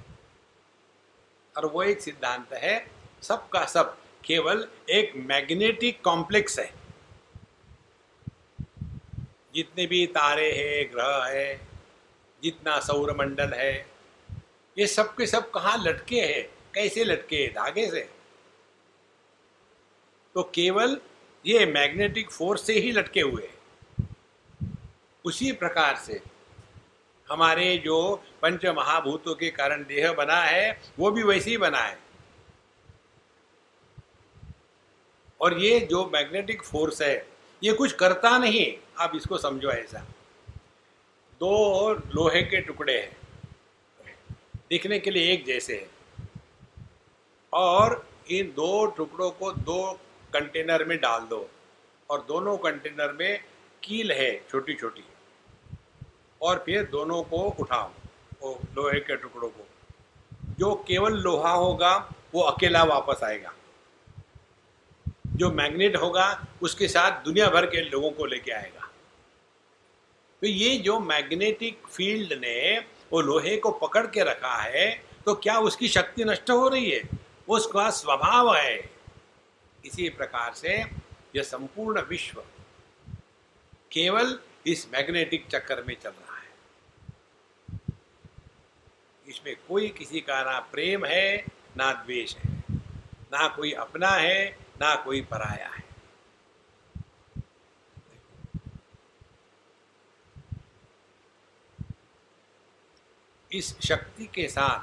[1.58, 2.88] और वो एक सिद्धांत है,
[3.22, 6.74] सबका सब केवल एक मैग्नेटिक कॉम्प्लेक्स है।
[9.56, 11.67] जितने भी तारे हैं, ग्रह है,
[12.43, 13.89] जितना सौर मंडल है,
[14.78, 18.10] ये सब के सब कहाँ लटके हैं, कैसे लटके है, धागे से?
[20.34, 21.02] तो केवल
[21.46, 23.58] ये मैग्नेटिक फोर्स से ही लटके हुए हैं।
[25.26, 26.22] उसी प्रकार से
[27.30, 28.00] हमारे जो
[28.42, 31.98] पंच महाभूतों के कारण देह बना है, वो भी वैसे ही बना है।
[35.42, 37.16] और ये जो मैग्नेटिक फोर्स है,
[37.62, 38.66] ये कुछ करता नहीं
[39.00, 40.00] आप इसको समझो ऐसा।
[41.42, 43.16] दो लोहे के टुकड़े हैं,
[44.70, 46.28] दिखने के लिए एक जैसे है।
[47.54, 49.92] और इन दो टुकड़ों को दो
[50.34, 51.50] कंटेनर में डाल दो,
[52.10, 53.40] और दोनों कंटेनर में
[53.84, 55.04] कील है छोटी छोटी
[56.41, 57.91] और फिर दोनों को उठाओ
[58.41, 59.67] वो लोहे के टुकड़ों को।
[60.60, 61.95] जो केवल लोहा होगा,
[62.34, 63.54] वो अकेला वापस आएगा।
[65.28, 68.89] जो मैग्नेट होगा, उसके साथ दुनिया भर के लोगों को लेके आएगा।
[70.41, 72.80] तो ये जो मैग्नेटिक फ़ील्ड ने
[73.12, 74.89] वो लोहे को पकड़ के रखा है
[75.26, 77.02] तो क्या उसकी शक्ति नष्ट हो रही है?
[77.50, 78.78] उसका स्वभाव है।
[79.86, 80.78] इसी प्रकार से
[81.36, 82.41] यह संपूर्ण विश्व
[83.91, 86.27] केवल इस मैग्नेटिक चक्कर में चल रहा
[89.38, 91.45] इसमें कोई किसी का ना प्रेम है,
[91.78, 92.52] ना द्वेष है।
[93.32, 95.84] ना कोई अपना है, ना कोई पराया है।
[103.52, 104.80] इस शक्ति के साथ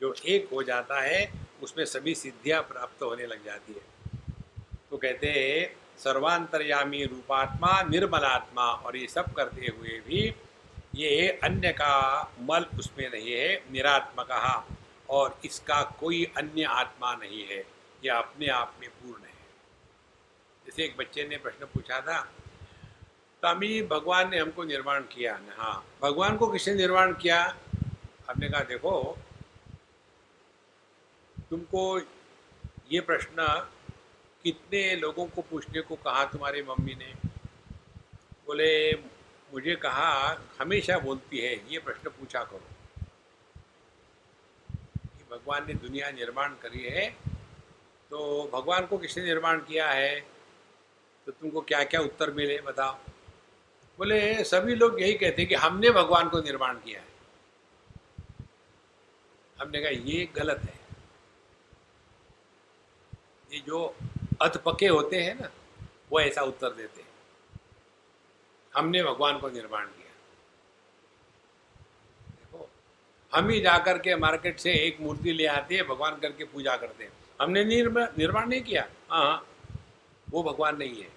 [0.00, 4.14] जो एक हो जाता है, उसमें सभी सिद्धियाँ प्राप्त होने लग जाती है।
[4.90, 10.34] तो कहते हैं, सर्वांतर्यामी रूपात्मा, निर्मलात्मा, और ये सब करते हुए भी
[10.94, 14.66] ये अन्य का मल उसमें नहीं है, निरात्मक,
[15.10, 17.64] और इसका कोई अन्य आत्मा नहीं है
[18.04, 19.34] यह अपने आप में पूर्ण है।
[20.66, 22.32] जैसे एक बच्चे ने प्रश्न पूछा था
[23.42, 25.40] तमी भगवान ने हमको निर्माण किया?
[25.56, 27.56] हाँ। भगवान को किसने निर्माण किया?
[28.30, 29.18] हमने कहा, देखो,
[31.50, 31.98] तुमको
[32.92, 33.68] ये प्रश्न
[34.44, 37.14] कितने लोगों को पूछने को कहा तुम्हारी मम्मी ने?
[38.46, 38.92] बोले
[39.52, 42.60] मुझे कहा, हमेशा बोलती है, ये प्रश्न पूछा करो।
[45.18, 47.10] कि भगवान ने दुनिया निर्माण करी है
[48.10, 50.20] तो भगवान को किसने निर्माण किया है?
[51.26, 52.94] तो तुमको क्या क्या उत्तर मिले, बताओ।
[53.98, 57.08] बोले, सभी लोग यही कहते कि हमने भगवान को निर्माण किया है।
[59.60, 60.78] हमने कहा, ये गलत है।
[63.52, 63.96] ये जो
[64.42, 65.48] अधपके होते हैं ना,
[66.10, 67.07] वो ऐसा उत्तर देते हैं।
[68.74, 70.12] हमने भगवान को निर्माण किया।
[72.30, 72.68] देखो,
[73.32, 77.04] हम ही जाकर के मार्केट से एक मूर्ति ले आते हैं, भगवान करके पूजा करते
[77.04, 79.46] हैं। हमने निर्माण नहीं किया। हाँ
[80.30, 81.08] वो भगवान नहीं है।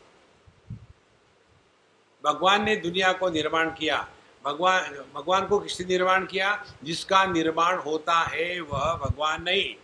[2.24, 4.08] भगवान ने दुनिया को निर्माण किया।
[4.46, 4.82] भगवान
[5.14, 6.66] भगवान को किसने निर्माण किया?
[6.84, 9.76] जिसका निर्माण होता है, वह भगवान नहीं।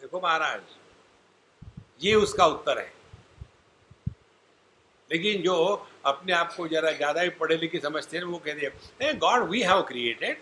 [0.00, 0.62] देखो महाराज,
[2.02, 2.92] ये उसका उत्तर है।
[5.12, 5.54] लेकिन जो
[6.06, 9.62] अपने आप को जरा ज़्यादा ही पढ़े लिखे समझते हैं वो कहते हैं गॉड वी
[9.62, 10.40] हैव क्रिएटेड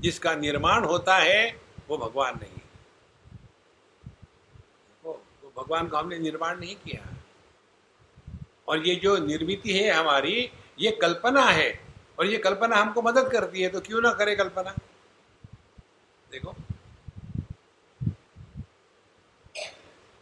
[0.00, 1.40] जिसका निर्माण होता है
[1.88, 2.60] वो भगवान नहीं
[5.04, 5.12] वो,
[5.44, 7.02] वो भगवान को हमने निर्माण नहीं किया।
[8.68, 11.68] और ये जो निर्मित है हमारी ये कल्पना है
[12.18, 14.74] और ये कल्पना हमको मदद करती है तो क्यों ना करे कल्पना?
[16.30, 16.54] देखो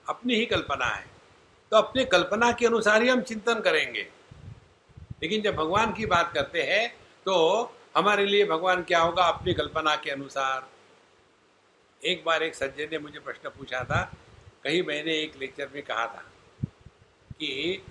[0.07, 1.11] अपनी ही कल्पना है।
[1.73, 4.07] तो अपने कल्पना के अनुसार ही हम चिंतन करेंगे।
[5.23, 6.89] लेकिन जब भगवान की बात करते हैं
[7.27, 7.35] तो
[7.97, 10.69] हमारे लिए भगवान क्या होगा अपनी कल्पना के अनुसार?
[12.03, 14.03] एक बार एक सज्जन ने मुझे प्रश्न पूछा था,
[14.65, 16.25] कहीं मैंने एक लेक्चर में कहा था
[17.33, 17.83] कि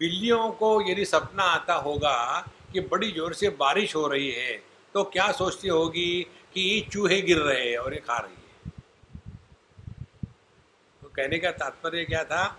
[0.00, 2.16] बिल्लियों को यदि सपना आता होगा
[2.72, 4.52] कि बड़ी ज़ोर से बारिश हो रही है
[4.94, 6.22] तो क्या सोचती होगी
[6.54, 8.41] कि चूहे गिर रहे हैं और ये खा रही है?
[11.16, 12.58] कहने का तात्पर्य क्या था?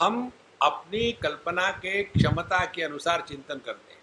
[0.00, 4.02] हम अपनी कल्पना के क्षमता के अनुसार चिंतन करते हैं।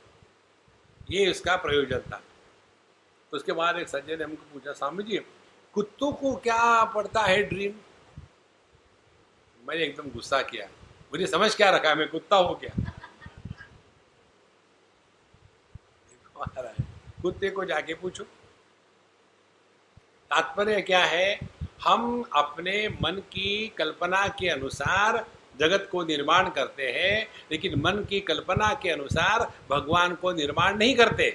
[1.12, 2.22] ये उसका प्रयोजन था।
[3.34, 5.18] उसके बाद एक सज्जन ने हमको पूछा, स्वामी जी,
[5.74, 7.74] कुत्तों को क्या पड़ता है ड्रीम?
[9.68, 10.68] मैंने एकदम गुस्सा किया।
[11.12, 12.74] मुझे समझ क्या रखा मैं कुत्ता हो क्या?
[17.22, 18.24] कुत्ते को जाके पूछो।
[20.32, 21.40] तात्पर्य क्या है?
[21.84, 25.26] हम अपने मन की कल्पना के अनुसार
[25.60, 30.96] जगत को निर्माण करते हैं, लेकिन मन की कल्पना के अनुसार भगवान को निर्माण नहीं
[30.96, 31.30] करते।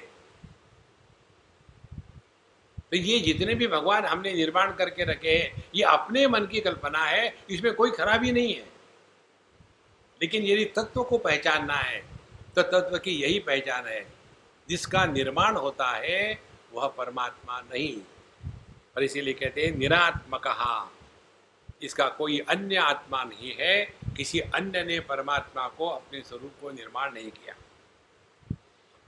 [2.91, 7.05] तो ये जितने भी भगवान हमने निर्माण करके रखे हैं, ये अपने मन की कल्पना
[7.05, 8.67] है, इसमें कोई खराबी नहीं है।
[10.21, 12.05] लेकिन यदि तत्व को पहचानना है
[12.57, 14.07] तो तत्व की यही पहचान है।
[14.69, 16.41] जिसका निर्माण होता है,
[16.73, 17.97] वह परमात्मा नहीं।
[18.97, 20.47] और इसीलिए कहते हैं, निरात्मक।
[21.83, 23.85] इसका कोई अन्य आत्मा नहीं है,
[24.17, 27.55] किसी अन्य ने परमात्मा को अपने स्वरूप को निर्माण नहीं किया।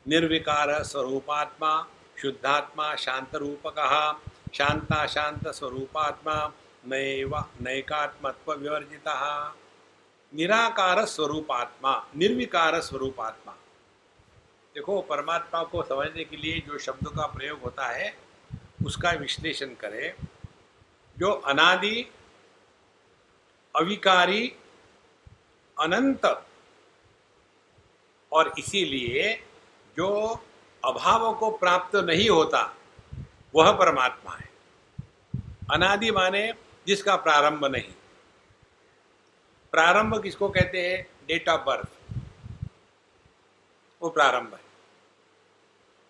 [0.08, 1.86] निर्विकार स्वरूपात्मा,
[2.18, 3.78] शुद्धात्मा, शांत रूपक,
[4.54, 6.52] शांता शांत स्वरूपात्मा
[6.84, 9.54] नैकात्मत्व विवर्जिता।
[10.34, 13.52] निराकार स्वरूपात्मा, निर्विकार स्वरूपात्मा।
[14.74, 18.27] देखो, परमात्मा को समझने के लिए जो शब्दों का प्रयोग होता है
[18.86, 20.14] उसका विश्लेषण करें,
[21.18, 22.12] जो अनादि,
[23.76, 24.56] अविकारी,
[25.80, 26.46] अनंत,
[28.32, 29.34] और इसीलिए
[29.96, 30.40] जो
[30.84, 32.76] अभाव को प्राप्त नहीं होता,
[33.54, 34.48] वह परमात्मा है।
[35.72, 36.52] अनादि माने
[36.86, 37.94] जिसका प्रारंभ नहीं।
[39.72, 41.06] प्रारंभ किसको कहते हैं?
[41.26, 41.88] डेट ऑफ़ बर्थ
[44.02, 44.67] वो प्रारंभ है।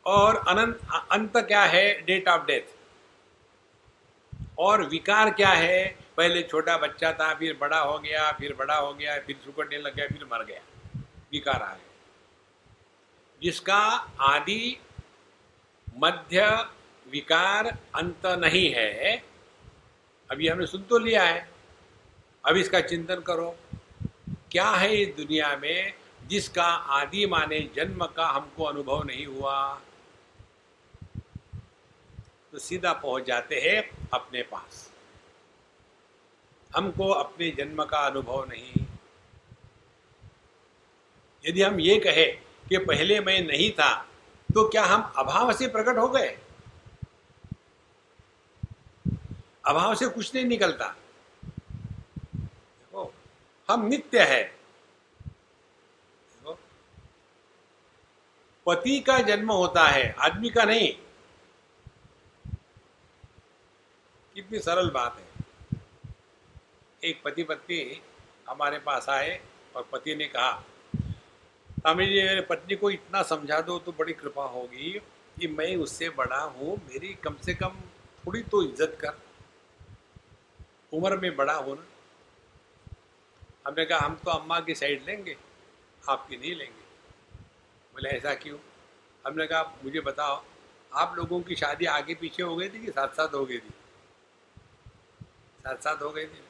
[0.08, 2.02] और अनंत, अंत क्या है?
[2.02, 2.78] डेट ऑफ़ डेथ
[4.58, 5.98] और विकार क्या है?
[6.16, 9.94] पहले छोटा बच्चा था, फिर बड़ा हो गया, फिर बड़ा हो गया, फिर सुकड़ने लग
[9.94, 10.60] गया, फिर मर गया।
[11.32, 11.94] विकार आ गया।
[13.42, 13.78] जिसका
[14.20, 14.80] आदि
[15.96, 16.66] मध्य
[17.12, 19.22] विकार अंत नहीं है,
[20.30, 21.50] अभी हमने सुन तो लिया है।
[22.46, 23.56] अब इसका चिंतन करो,
[24.50, 25.94] क्या है इस दुनिया में
[26.26, 29.80] जिसका आदि माने जन्म का हमको अनुभव नहीं हुआ?
[32.52, 34.90] तो सीधा पहुँच जाते हैं अपने पास।
[36.76, 38.72] हमको अपने जन्म का अनुभव नहीं।
[41.44, 42.26] यदि हम ये कहे
[42.68, 43.90] कि पहले मैं नहीं था
[44.54, 46.38] तो क्या हम अभाव से प्रकट हो गए?
[49.66, 50.88] अभाव से कुछ नहीं निकलता।
[52.34, 53.14] देखो,
[53.68, 54.58] हम नित्य है।
[58.66, 60.92] पति का जन्म होता है, आदमी का नहीं।
[64.38, 65.26] कितनी सरल बात है।
[67.02, 67.78] एक पति पत्नी
[68.48, 69.30] हमारे पास आए
[69.76, 70.50] और पति ने कहा
[71.70, 74.90] स्वामी जी, मेरे पत्नी को इतना समझा दो तो बड़ी कृपा होगी
[75.36, 77.80] कि मैं उससे बड़ा हूँ, मेरी कम से कम
[78.26, 79.18] थोड़ी तो इज़्ज़त कर।
[80.92, 81.86] उम्र में बड़ा हो ना।
[83.66, 85.36] हमने कहा, हम तो अम्मा की साइड लेंगे,
[86.02, 86.86] आपकी नहीं लेंगे।
[87.94, 88.58] बोले, ऐसा क्यों?
[89.24, 90.42] हमने कहा मुझे बताओ,
[90.92, 93.74] आप लोगों की शादी आगे पीछे हो गई थी कि साथ साथ हो गई थी?
[95.60, 96.42] साथ साथ हो गई थी।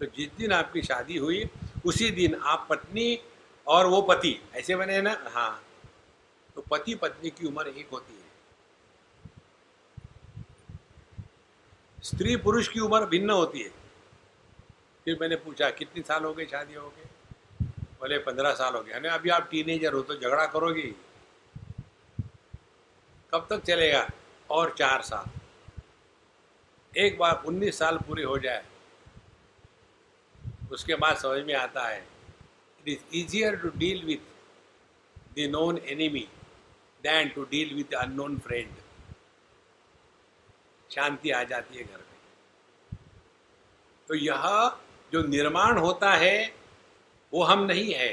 [0.00, 1.50] तो जिस दिन आपकी शादी हुई,
[1.86, 3.24] उसी दिन आप पत्नी
[3.66, 5.24] और वो पति, ऐसे बने ना?
[5.26, 5.64] हाँ।
[6.54, 8.24] तो पति पत्नी की उम्र एक होती है।
[12.02, 13.70] स्त्री पुरुष की उम्र भिन्न होती है।
[15.04, 17.04] फिर मैंने पूछा, कितने साल हो गए शादी हो गए?
[18.00, 20.94] बोले, पंद्रह साल हो गए। अरे, अभी आप टीनेजर हो तो झगड़ा करोगी।
[23.30, 24.08] कब तक चलेगा?
[24.50, 25.40] और चार साल।
[26.96, 28.64] एक बार उन्नीस साल पूरे हो जाए,
[30.72, 34.22] उसके बाद समझ में आता है it is easier to deal with
[35.36, 36.26] the known enemy
[37.04, 38.74] than to deal with unknown friend
[40.90, 42.98] शांति आ जाती है घर में।
[44.08, 44.42] तो यह
[45.12, 46.52] जो निर्माण होता है,
[47.32, 48.12] वो हम नहीं है।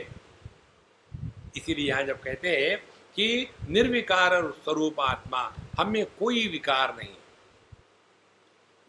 [1.58, 2.78] इसीलिए यहाँ जब कहते हैं
[3.16, 5.42] कि निर्विकार स्वरूप आत्मा,
[5.80, 7.16] हमें कोई विकार नहीं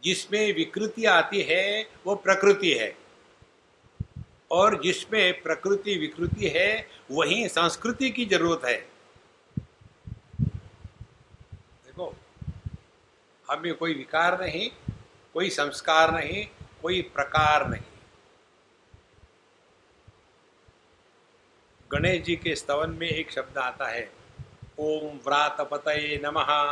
[0.04, 2.96] जिसमें विकृति आती है, वो प्रकृति है।
[4.50, 8.88] और जिसमें प्रकृति विकृति है, वही संस्कृति की ज़रूरत है।
[11.84, 12.16] देखो,
[13.50, 14.70] हमें कोई विकार नहीं,
[15.34, 16.46] कोई संस्कार नहीं,
[16.82, 17.82] कोई प्रकार नहीं।
[21.92, 24.12] गणेश जी के स्तवन में एक शब्द आता है,
[24.78, 26.70] ओम व्रात पतये नमः।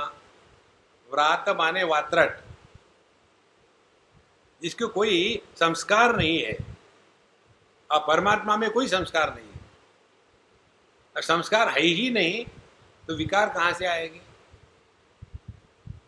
[1.12, 2.49] व्रात माने वात्रट।
[4.62, 6.56] जिसके कोई संस्कार नहीं है।
[7.90, 9.60] और परमात्मा में कोई संस्कार नहीं है।
[11.16, 12.44] और संस्कार है ही नहीं
[13.08, 14.20] तो विकार कहाँ से आएगी?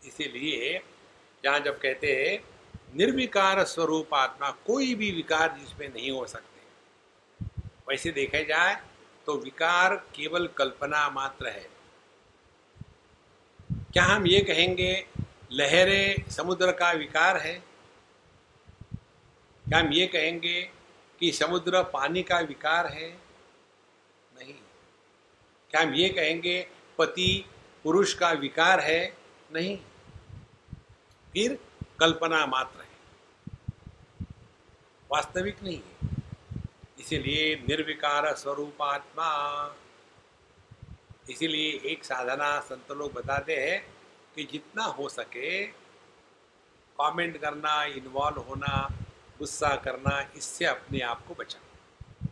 [0.07, 0.83] इसीलिए
[1.45, 2.45] जहाँ जब कहते हैं,
[2.97, 8.83] निर्विकार स्वरूप आत्मा कोई भी विकार जिसमें नहीं हो सकते। वैसे देखे जाए
[9.27, 11.71] तो विकार केवल कल्पना मात्र है।
[13.93, 15.07] क्या हम ये कहेंगे,
[15.53, 17.72] लहरें समुद्र का विकार है?
[19.69, 20.71] क्या हम ये कहेंगे
[21.19, 23.11] कि समुद्र पानी का विकार है?
[24.39, 24.55] नहीं।
[25.71, 27.45] क्या हम ये कहेंगे, पति
[27.85, 29.17] पुरुष का विकार है?
[29.53, 29.77] नहीं।
[31.33, 31.59] फिर
[32.01, 32.93] कल्पना मात्र है।
[35.13, 36.11] वास्तविक नहीं है।
[37.01, 39.29] इसीलिए निर्विकार स्वरूप आत्मा
[41.31, 43.95] इसीलिए एक साधना संत लोग बताते हैं
[44.35, 45.67] कि जितना हो सके
[47.01, 48.99] कमेंट करना इन्वॉल्व होना
[49.43, 52.29] गुस्सा करना, इससे अपने आप को बचाना।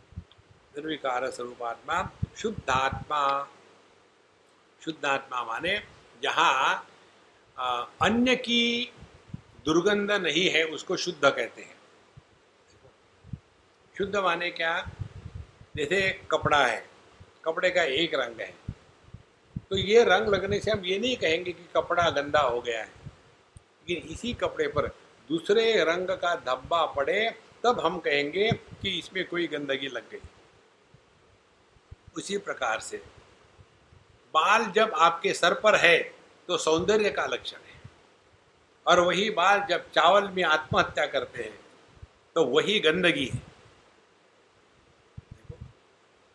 [0.75, 1.97] निर्विकार स्वरूप आत्मा
[2.37, 3.21] शुद्ध आत्मा
[4.81, 5.75] शुद्ध आत्मा माने
[6.23, 6.87] जहाँ
[8.01, 8.93] अन्य की
[9.65, 11.75] दुर्गंध नहीं है, उसको शुद्ध कहते हैं।
[13.95, 14.73] शुद्ध माने क्या?
[15.75, 16.01] जैसे
[16.31, 16.79] कपड़ा है,
[17.45, 18.53] कपड़े का एक रंग है।
[19.69, 22.89] तो ये रंग लगने से हम ये नहीं कहेंगे कि कपड़ा गंदा हो गया है।
[23.89, 24.87] लेकिन इसी कपड़े पर
[25.31, 27.29] दूसरे रंग का धब्बा पड़े,
[27.63, 30.19] तब हम कहेंगे कि इसमें कोई गंदगी लग गई।
[32.17, 32.97] उसी प्रकार से,
[34.33, 35.97] बाल जब आपके सर पर है
[36.49, 37.79] तो सौंदर्य का लक्षण है।
[38.85, 41.59] और वही बाल जब चावल में आत्महत्या करते हैं
[42.35, 43.41] तो वही गंदगी है।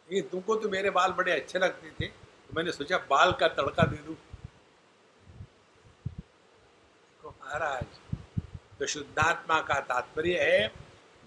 [0.08, 3.82] ये तुमको तो मेरे बाल बड़े अच्छे लगते थे तो मैंने सोचा बाल का तड़का
[3.84, 4.16] दे दू।
[7.24, 7.95] महाराज
[8.78, 10.72] तो शुद्धात्मा का तात्पर्य है,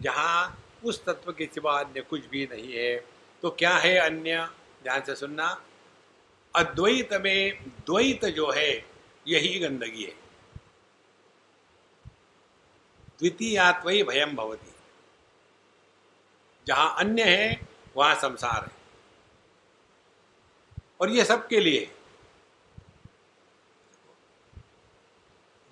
[0.01, 3.05] जहाँ उस तत्व के सिवा अन्य कुछ भी नहीं है।
[3.41, 4.49] तो क्या है अन्य?
[4.83, 5.65] ध्यान से सुनना।
[6.55, 8.85] अद्वैत में द्वैत जो है,
[9.27, 10.15] यही गंदगी है।
[13.19, 14.73] द्वितीयात्वई भयम भवती।
[16.67, 18.79] जहाँ अन्य है, वहाँ संसार है।
[21.01, 21.95] और ये सबके लिए,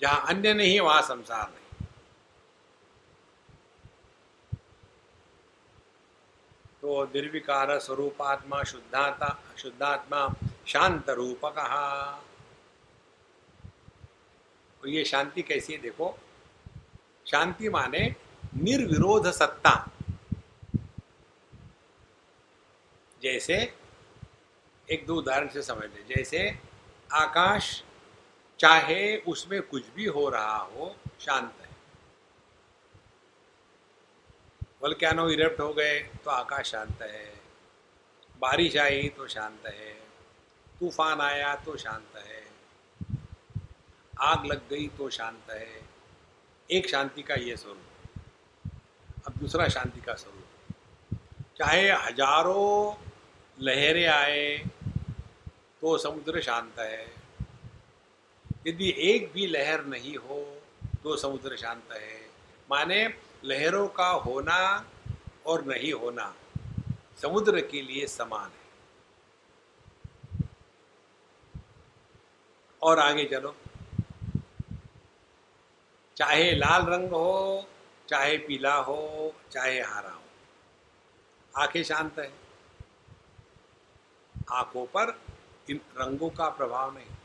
[0.01, 1.66] जहाँ अन्य नहीं वहाँ संसार नहीं
[6.87, 10.19] तो निर्विकार स्वरूपात्मा शुद्धात्मा शुद्धात्मा
[10.67, 12.11] शांत रूप कहा
[14.81, 16.07] तो ये शांति कैसी है देखो?
[17.25, 17.99] शांति माने
[18.55, 19.73] निर्विरोध सत्ता।
[23.21, 23.57] जैसे
[24.87, 26.49] एक दो उदाहरण से समझ लें, जैसे
[27.11, 27.83] आकाश
[28.59, 31.66] चाहे उसमें कुछ भी हो रहा हो शांत है।
[34.87, 37.25] वल्क्यानो इरप्ट हो गए तो आकाश शांत है।
[38.39, 39.89] बारिश आई तो शांत है।
[40.79, 42.45] तूफ़ान आया तो शांत है।
[44.21, 45.67] आग लग गई तो शांत है।
[46.69, 51.19] एक शांति का ये स्वरूप। अब दूसरा शांति का स्वरूप।
[51.57, 52.93] चाहे हज़ारों
[53.57, 54.57] लहरें आए
[55.81, 57.05] तो समुद्र शांत है।
[58.67, 60.43] यदि एक भी लहर नहीं हो
[61.03, 62.19] तो समुद्र शांत है।
[62.69, 63.07] माने
[63.43, 64.89] लहरों का होना
[65.45, 66.35] और नहीं होना
[67.21, 68.67] समुद्र के लिए समान है।
[72.83, 73.55] और आगे चलो।
[76.17, 77.67] चाहे लाल रंग हो,
[78.09, 80.23] चाहे पीला हो, चाहे हरा हो,
[81.57, 82.33] आँखें शांत है।
[84.51, 85.21] आँखों पर
[85.69, 87.16] इन रंगों का प्रभाव नहीं।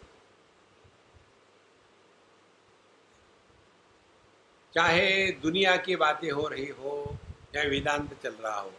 [4.74, 7.16] चाहे दुनिया की बातें हो रही हो
[7.56, 8.72] या वेदांत चल रहा हो,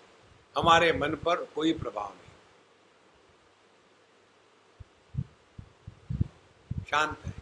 [0.57, 2.29] हमारे मन पर कोई प्रभाव नहीं।
[6.89, 7.33] शांत है।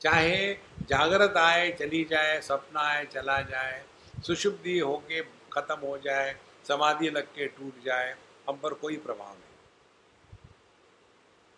[0.00, 3.84] चाहे जागृत आए, चली जाए, सपना आए, चला जाए,
[4.26, 5.22] सुशुद्धि होके
[5.52, 6.36] खत्म हो जाए,
[6.68, 8.16] समाधि लग के टूट जाए,
[8.48, 10.46] हम पर कोई प्रभाव नहीं।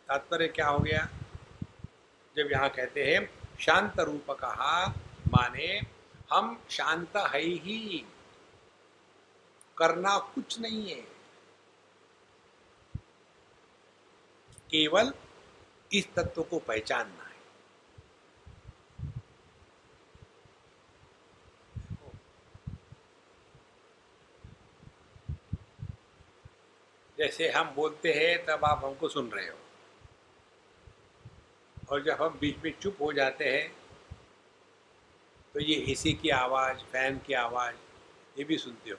[0.08, 1.08] तात्पर्य क्या हो गया?
[2.36, 4.88] जब यहाँ कहते हैं शांत रूप कहा
[5.28, 5.80] माने,
[6.32, 8.06] हम शांत है ही।
[9.78, 11.02] करना कुछ नहीं है।
[14.70, 15.14] केवल
[15.92, 17.32] इस तत्व को पहचानना है।
[27.18, 29.61] जैसे हम बोलते हैं, तब आप हमको सुन रहे हो।
[31.92, 33.64] और जब हम बीच में चुप हो जाते हैं
[35.54, 37.74] तो ये एसी की आवाज़, फ़ैन की आवाज़,
[38.38, 38.98] ये भी सुनते हो।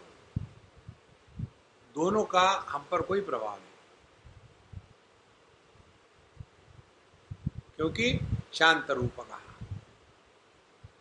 [1.96, 3.72] दोनों का हम पर कोई प्रभाव नहीं।
[7.76, 8.20] क्योंकि
[8.54, 9.42] शांत रूप कहा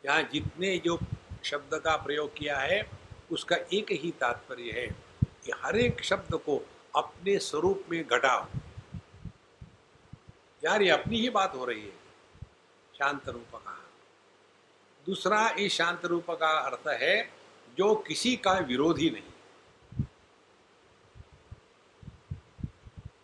[0.06, 0.98] यहाँ जितने जो
[1.44, 2.82] शब्द का प्रयोग किया है,
[3.32, 4.86] उसका एक ही तात्पर्य है
[5.44, 6.60] कि हर एक शब्द को
[6.96, 8.46] अपने स्वरूप में घटाओ।
[10.64, 11.92] यार ये अपनी ही बात हो रही है।
[12.98, 13.90] शांत रूप का।
[15.06, 17.30] दूसरा इस शांत रूप का अर्थ है,
[17.78, 19.22] जो किसी का विरोधी नहीं।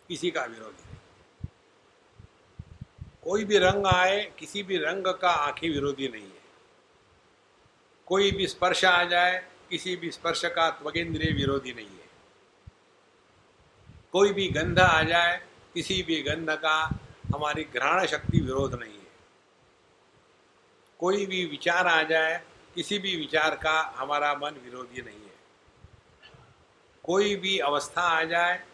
[0.07, 0.95] किसी का विरोधी नहीं।
[3.23, 6.41] कोई भी रंग आए, किसी भी रंग का आँखें विरोधी नहीं है।
[8.05, 12.09] कोई भी स्पर्श आ जाए, किसी भी स्पर्श का त्वगेंद्रिय विरोधी नहीं है।
[14.11, 16.99] कोई भी गंध आ जाए, किसी भी गंध का
[17.35, 19.07] हमारी ग्रहण शक्ति विरोध नहीं है।
[20.99, 22.43] कोई भी विचार आ जाए,
[22.75, 25.35] किसी भी विचार का हमारा मन विरोधी नहीं है।
[27.03, 28.65] कोई भी अवस्था आ जाए,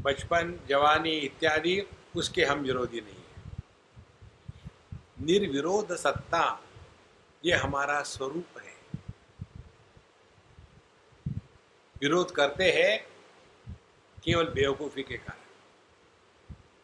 [0.00, 3.24] बचपन, जवानी इत्यादि, उसके हम विरोधी नहीं है।
[5.20, 6.60] निर्विरोध सत्ता,
[7.44, 8.74] ये हमारा स्वरूप है।
[12.00, 13.06] विरोध करते हैं,
[14.24, 15.43] केवल बेवकूफ़ी के कारण।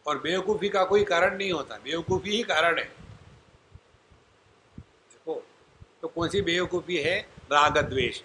[0.07, 2.89] और बेवकूफ़ी का कोई कारण नहीं होता, बेवकूफ़ी ही कारण है।
[4.79, 5.43] देखो
[6.01, 7.19] तो कौन सी बेवकूफ़ी है?
[7.51, 8.21] राग द्वेष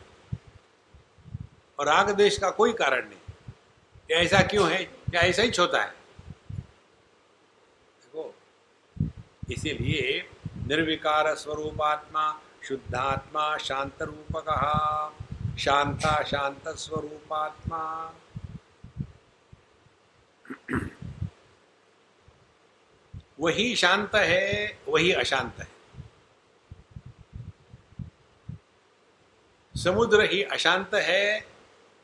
[1.79, 4.85] और राग द्वेष का कोई कारण नहीं। ऐसा क्यों है?
[4.85, 5.95] क्या ऐसा ही होता है।
[8.03, 8.35] देखो,
[9.51, 10.31] इसीलिए
[10.67, 15.13] निर्विकार स्वरूप स्वरूपात्मा, शुद्धात्मा, शांत रूप कहा
[15.59, 18.15] शांता शांत स्वरूप स्वरूपात्मा।
[23.39, 25.77] वही शांत है, वही अशांत है।
[29.77, 31.41] समुद्र ही अशांत है,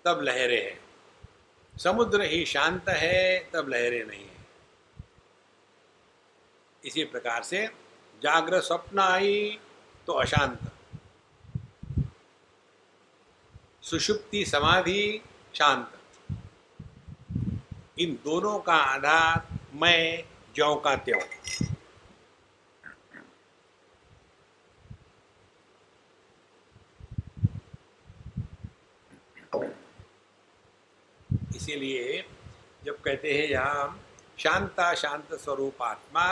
[0.05, 0.81] तब लहरें हैं।
[1.79, 4.37] समुद्र ही शांत है, तब लहरें नहीं है।
[6.85, 7.67] इसी प्रकार से
[8.23, 9.59] जागृत स्वप्न आई
[10.07, 10.59] तो अशांत।
[13.83, 15.23] सुषुप्ति समाधि,
[15.55, 15.93] शांत।
[17.99, 21.21] इन दोनों का आधार मैं ज्यो का त्यों
[31.57, 32.25] इसीलिए
[32.85, 33.85] जब कहते हैं यहाँ
[34.39, 36.25] शांता, शांत स्वरूप आत्मा,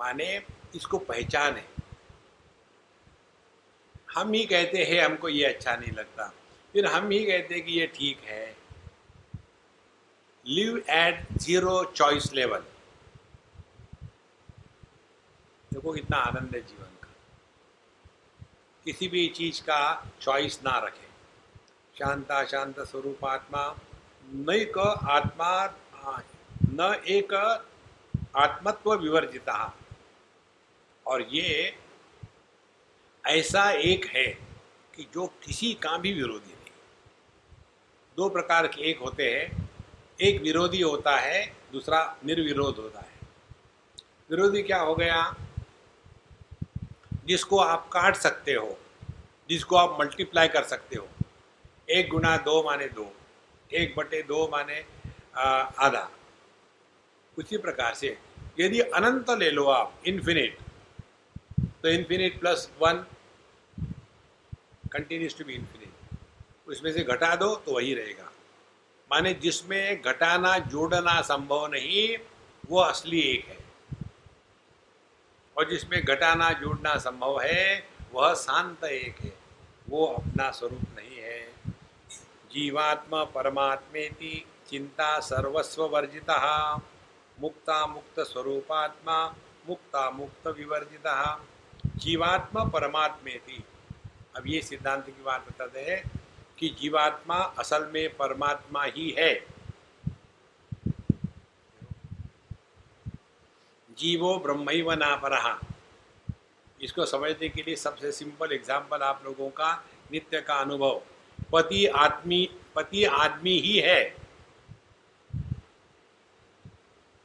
[0.00, 0.28] माने
[0.76, 1.66] इसको पहचान। है
[4.14, 6.28] हम ही कहते हैं हमको ये अच्छा नहीं लगता।
[6.74, 8.46] फिर हम ही कहते हैं कि ये ठीक है।
[10.46, 12.62] Live at zero choice level
[15.74, 17.14] देखो कितना आनंद है जीवन का।
[18.84, 21.08] किसी भी चीज़ का चॉइस ना रखे।
[21.98, 23.76] शांता, शांत स्वरूप आत्मा,
[24.24, 25.74] न एक आत्मा
[26.70, 27.34] न एक
[28.36, 29.78] आत्मत्व विवर्जिता।
[31.06, 31.78] और ये
[33.26, 34.26] ऐसा एक है
[34.94, 36.72] कि जो किसी का भी विरोधी नहीं।
[38.16, 39.70] दो प्रकार के एक होते हैं।
[40.20, 43.18] एक विरोधी होता है, दूसरा निर्विरोध होता है।
[44.30, 45.36] विरोधी क्या हो गया?
[47.28, 48.78] जिसको आप काट सकते हो,
[49.50, 51.08] जिसको आप मल्टीप्लाई कर सकते हो।
[51.88, 53.12] एक गुना दो माने दो,
[53.70, 54.80] एक बटे दो माने
[55.78, 56.08] आधा।
[57.36, 58.16] उसी प्रकार से
[58.60, 60.58] यदि अनंत ले लो आप इन्फिनिट
[61.82, 63.04] तो infinite plus one
[64.92, 68.30] continues to be infinite उसमें से घटा दो तो वही रहेगा।
[69.10, 72.16] माने जिसमें घटाना, जोड़ना संभव नहीं,
[72.68, 73.56] वो असली एक है।
[75.58, 79.38] और जिसमें घटाना जोड़ना संभव है, वह शांत एक है।
[79.90, 81.52] वो अपना स्वरूप नहीं है।
[82.52, 83.50] जीवात्मा परमात्मे
[84.04, 86.74] परमात्मेति चिंता सर्वस्व वर्जिता,
[87.40, 89.34] मुक्ता मुक्त स्वरूपात्मा,
[89.68, 91.46] मुक्ता मुक्त विवर्जिता।
[91.96, 93.64] जीवात्मा परमात्मेति।
[94.36, 96.10] अब ये सिद्धांत की बात बताते हैं
[96.58, 99.57] कि जीवात्मा असल में परमात्मा ही है।
[103.98, 105.58] जीवो ब्रह्म ना परहा
[106.80, 109.72] इसको समझने के लिए सबसे सिंपल एग्ज़ाम्पल आप लोगों का
[110.12, 111.00] नित्य का अनुभव।
[111.52, 114.02] पति आदमी पति आदमी ही है।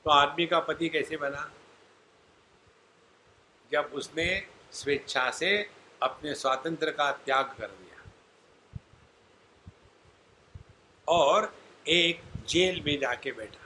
[0.05, 1.49] तो आदमी का पति कैसे बना?
[3.71, 4.27] जब उसने
[4.71, 5.51] स्वेच्छा से
[6.01, 8.01] अपने स्वातंत्र का त्याग कर दिया।
[11.07, 11.53] और
[11.87, 13.62] एक जेल में जाके बैठा।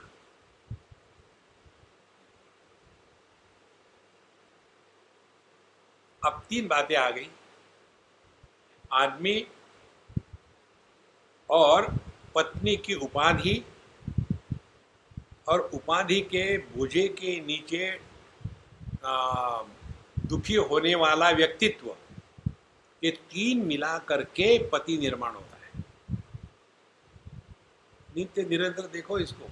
[6.28, 7.30] अब तीन बातें आ गई।
[8.92, 9.46] आदमी
[11.50, 11.94] और
[12.34, 13.64] पत्नी की उपाधि
[15.48, 18.00] और उपाधि के बोझे के नीचे
[19.04, 19.62] आ,
[20.26, 21.96] दुखी होने वाला व्यक्तित्व
[23.04, 25.84] ये तीन मिला करके पति निर्माण होता है।
[28.16, 29.50] नित्य निरंतर देखो इसको।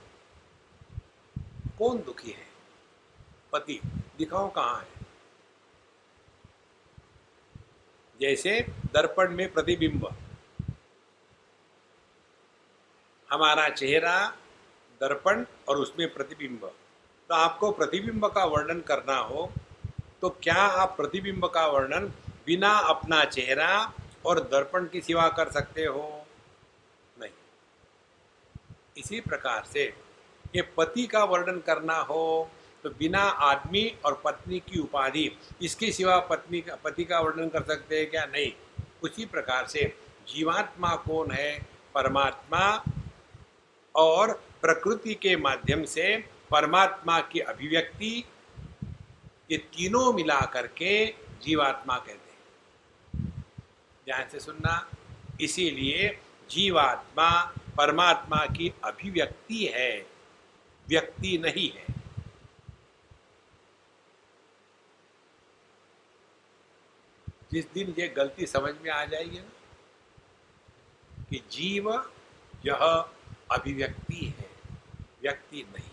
[1.78, 2.46] कौन दुखी है?
[3.52, 3.80] पति
[4.18, 4.95] दिखाओ कहाँ है?
[8.20, 8.60] जैसे
[8.94, 10.06] दर्पण में प्रतिबिंब।
[13.30, 14.16] हमारा चेहरा,
[15.00, 16.66] दर्पण और उसमें प्रतिबिंब।
[17.30, 19.50] तो आपको प्रतिबिंब का वर्णन करना हो
[20.20, 22.06] तो क्या आप प्रतिबिंब का वर्णन
[22.46, 23.92] बिना अपना चेहरा
[24.26, 26.26] और दर्पण की सेवा कर सकते हो?
[27.18, 27.30] नहीं।
[28.96, 29.84] इसी प्रकार से
[30.56, 32.50] ये पति का वर्णन करना हो
[32.82, 37.62] तो बिना आदमी और पत्नी की उपाधि, इसके सिवा पत्नी का, पति का वर्णन कर
[37.62, 38.24] सकते हैं क्या?
[38.24, 38.52] नहीं।
[39.02, 39.98] उसी प्रकार से
[40.28, 41.66] जीवात्मा कौन है?
[41.94, 42.84] परमात्मा
[43.94, 46.16] और प्रकृति के माध्यम से
[46.50, 48.24] परमात्मा की अभिव्यक्ति
[49.50, 51.06] ये तीनों मिला करके
[51.42, 53.44] जीवात्मा कहते हैं।
[54.04, 54.90] ध्यान से सुनना।
[55.40, 56.18] इसीलिए
[56.50, 60.06] जीवात्मा परमात्मा की अभिव्यक्ति है,
[60.88, 61.95] व्यक्ति नहीं है।
[67.52, 69.50] जिस दिन ये गलती समझ में आ जाएगी ना
[71.30, 71.90] कि जीव
[72.66, 72.82] यह
[73.52, 74.48] अभिव्यक्ति है,
[75.22, 75.90] व्यक्ति नहीं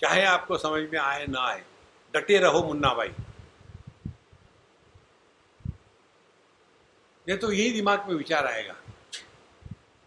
[0.00, 1.64] चाहे आपको समझ में आए, ना आए,
[2.14, 3.12] डटे रहो मुन्ना भाई।
[7.26, 8.76] ये तो यही दिमाग में विचार आएगा।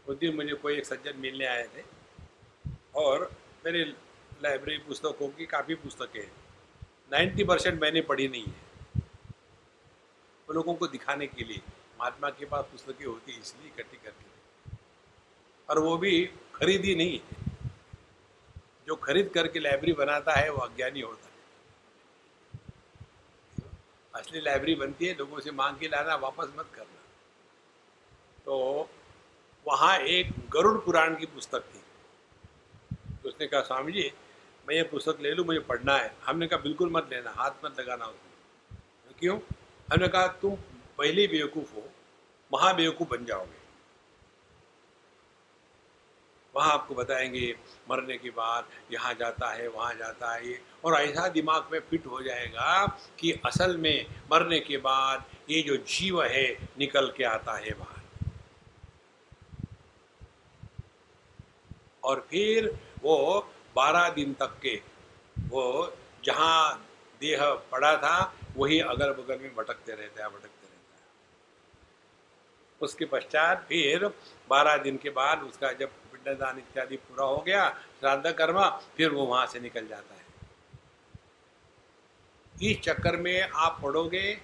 [0.07, 1.83] उस दिन मुझे कोई एक सज्जन मिलने आए थे
[2.95, 3.31] और
[3.65, 3.83] मेरे
[4.43, 6.42] लाइब्रेरी पुस्तकों की काफ़ी पुस्तकें
[7.13, 8.61] नाइन्टी परसेंट मैंने पढ़ी नहीं है।
[10.47, 11.61] वो लोगों को दिखाने के लिए।
[11.99, 14.31] महात्मा के पास पुस्तकें होती इसलिए इकट्ठी करके
[15.69, 17.43] और वो भी खरीदी नहीं है।
[18.87, 21.33] जो खरीद करके लाइब्रेरी बनाता है, वो अज्ञानी होता है।
[24.15, 27.01] असली लाइब्रेरी बनती है, लोगों से मांग के लाना, वापस मत करना।
[28.45, 28.89] तो
[29.67, 31.81] वहाँ एक गरुड़ पुराण की पुस्तक थी।
[33.29, 34.11] उसने कहा, स्वामी जी
[34.67, 37.79] मैं ये पुस्तक ले लूँ, मुझे पढ़ना है। हमने कहा, बिल्कुल मत लेना, हाथ मत
[37.79, 38.33] लगाना उसमें।
[39.19, 39.39] क्यों?
[39.93, 40.55] हमने कहा, तुम
[40.97, 41.89] पहले बेवकूफ़ हो
[42.53, 43.63] महा बेवकूफ़ बन जाओगे।
[46.55, 47.55] वहाँ आपको बताएँगे,
[47.89, 52.05] मरने के बाद यहाँ जाता है, वहाँ जाता है। ये और ऐसा दिमाग में फिट
[52.05, 57.57] हो जाएगा कि असल में मरने के बाद ये जो जीव है, निकल के आता
[57.57, 58.29] है बाहर।
[62.03, 64.75] और फिर वो बारह दिन तक के
[65.49, 65.93] वो
[66.25, 66.87] जहाँ
[67.21, 71.01] देह पड़ा था, वही अगल बगल में भटकते रहता है, भटकते रहता है।
[72.81, 74.05] उसके पश्चात फिर
[74.49, 77.69] बारह दिन के बाद उसका जब पिंडदान इत्यादि पूरा हो गया,
[77.99, 80.21] श्राद्ध कर्मा, फिर वो वहाँ से निकल जाता है।
[82.53, 84.41] इस चक्कर में आप पढ़ोगे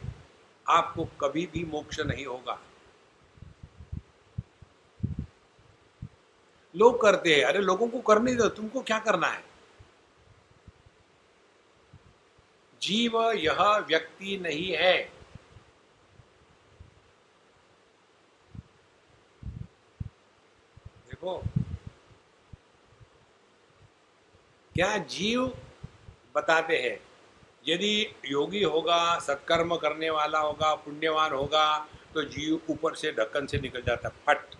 [0.65, 2.59] आपको कभी भी मोक्ष नहीं होगा।
[6.75, 9.43] लोग करते हैं। अरे, लोगों को करने दो, तुमको क्या करना है?
[12.81, 14.97] जीव यह व्यक्ति नहीं है।
[21.07, 21.43] देखो,
[24.75, 25.57] क्या जीव
[26.35, 26.99] बताते हैं?
[27.67, 33.57] यदि योगी होगा, सत्कर्म करने वाला होगा, पुण्यवान होगा तो जीव ऊपर से ढक्कन से
[33.57, 34.58] निकल जाता फट।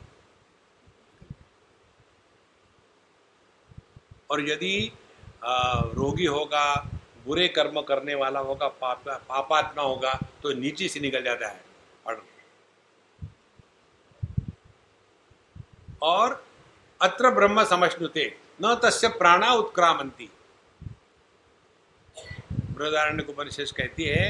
[4.30, 4.92] और यदि
[5.44, 6.76] रोगी होगा,
[7.26, 10.14] बुरे कर्म करने वाला होगा, पाप, पापात्मा होगा
[10.44, 11.68] तो नीचे से निकल जाता है।
[16.02, 16.44] और
[17.02, 18.26] अत्र ब्रह्म समश्नुते
[18.62, 20.30] न तस्य प्राणा उत्क्रामंती।
[22.72, 24.30] बृहदारण्य उपनिषद कहती है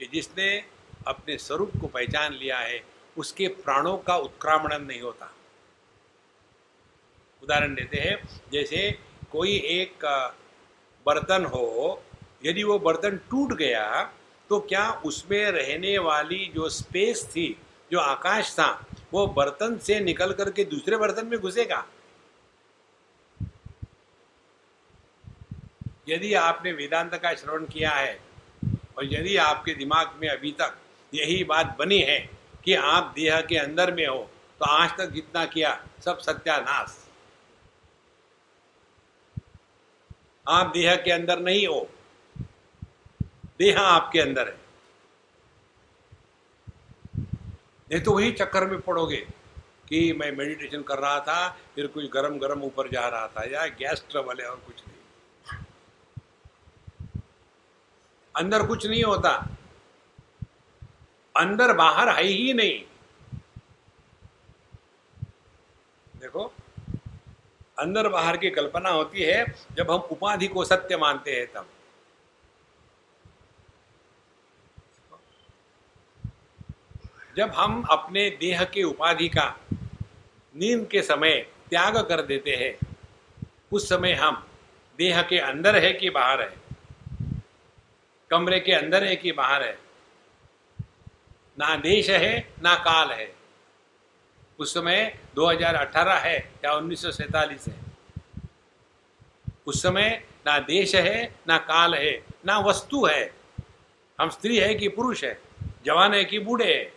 [0.00, 0.48] कि जिसने
[1.06, 2.82] अपने स्वरूप को पहचान लिया है,
[3.16, 5.32] उसके प्राणों का उत्क्रामण नहीं होता।
[7.42, 8.16] उदाहरण देते हैं,
[8.52, 8.98] जैसे
[9.32, 10.04] कोई एक
[11.06, 12.02] बर्तन हो,
[12.44, 14.02] यदि वो बर्तन टूट गया
[14.50, 17.56] तो क्या उसमें रहने वाली जो स्पेस थी,
[17.92, 18.68] जो आकाश था,
[19.12, 21.84] वो बर्तन से निकल करके दूसरे बर्तन में घुसेगा?
[26.08, 28.18] यदि आपने वेदांत का श्रवण किया है,
[28.96, 30.76] और यदि आपके दिमाग में अभी तक
[31.12, 32.18] यही बात बनी है
[32.64, 34.18] कि आप देह के अंदर में हो
[34.60, 36.98] तो आज तक जितना किया, सब सत्यानाश।
[40.48, 41.90] आप देह के अंदर नहीं हो।
[43.58, 44.58] देह आपके अंदर है।
[47.92, 49.26] नहीं तो वही चक्कर में पड़ोगे
[49.88, 53.66] कि मैं मेडिटेशन कर रहा था, फिर कुछ गरम गरम ऊपर जा रहा था, या
[53.66, 54.98] गैस ट्रबल है और कुछ नहीं।
[58.36, 59.48] अंदर कुछ नहीं होता।
[61.36, 62.84] अंदर बाहर है ही नहीं।
[66.20, 66.52] देखो
[67.78, 71.66] अंदर बाहर की कल्पना होती है जब हम उपाधि को सत्य मानते हैं तब।
[77.36, 79.44] जब हम अपने देह के उपाधि का
[80.54, 81.34] नींद के समय
[81.70, 82.74] त्याग कर देते हैं,
[83.72, 84.44] उस समय हम
[84.98, 86.56] देह के अंदर है कि बाहर है,
[88.30, 89.78] कमरे के अंदर है कि बाहर है,
[91.58, 93.41] ना देश है, ना काल है।
[94.62, 97.04] उस समय 2018 है या उन्नीस
[97.66, 97.74] है।
[99.66, 103.34] उस समय ना देश है, ना काल है, ना वस्तु है।
[104.20, 105.40] हम स्त्री है कि पुरुष है,
[105.84, 106.94] जवान है कि बूढ़े है।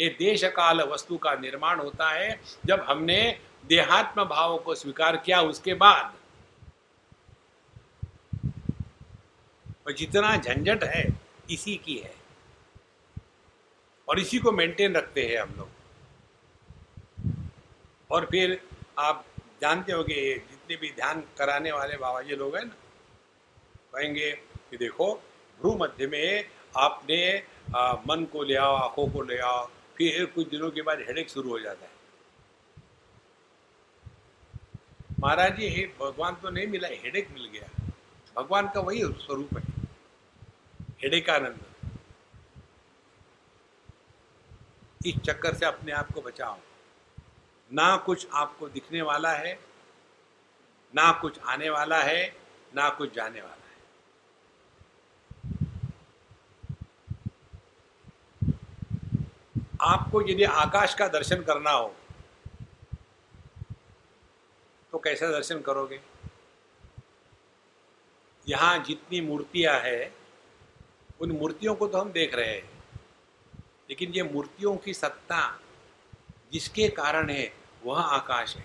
[0.00, 5.40] ये देश काल वस्तु का निर्माण होता है। जब हमने देहात्म भाव को स्वीकार किया,
[5.40, 6.14] उसके बाद
[9.86, 11.04] और जितना झंझट है,
[11.50, 12.14] इसी की है।
[14.08, 15.77] और इसी को मेंटेन रखते हैं हम लोग।
[18.10, 18.60] और फिर
[18.98, 19.24] आप
[19.60, 20.14] जानते हो कि
[20.50, 22.74] जितने भी ध्यान कराने वाले बाबा जी लोग हैं ना
[23.94, 24.30] कहेंगे
[24.70, 25.12] कि देखो
[25.60, 26.44] भ्रू मध्य में
[26.76, 27.20] आपने
[27.76, 31.30] आ, मन को ले आओ आँखों को ले आओ फिर कुछ दिनों के बाद हेडेक
[31.30, 31.96] शुरू हो जाता है।
[35.20, 37.68] महाराज जी भगवान तो नहीं मिला हेडेक मिल गया।
[38.36, 39.62] भगवान का वही स्वरूप है
[41.02, 41.66] हेडेक आनंद
[45.06, 46.58] इस चक्कर से अपने आप को बचाओ।
[47.70, 49.58] ना कुछ आपको दिखने वाला है,
[50.94, 52.26] ना कुछ आने वाला है,
[52.74, 53.56] ना कुछ जाने वाला है।
[59.82, 61.94] आपको यदि आकाश का दर्शन करना हो
[64.92, 66.00] तो कैसा दर्शन करोगे?
[68.46, 70.12] यहाँ जितनी मूर्तियाँ हैं,
[71.20, 72.62] उन मूर्तियों को तो हम देख रहे हैं,
[73.90, 75.40] लेकिन ये मूर्तियों की सत्ता
[76.52, 77.46] जिसके कारण है
[77.84, 78.64] वह आकाश है।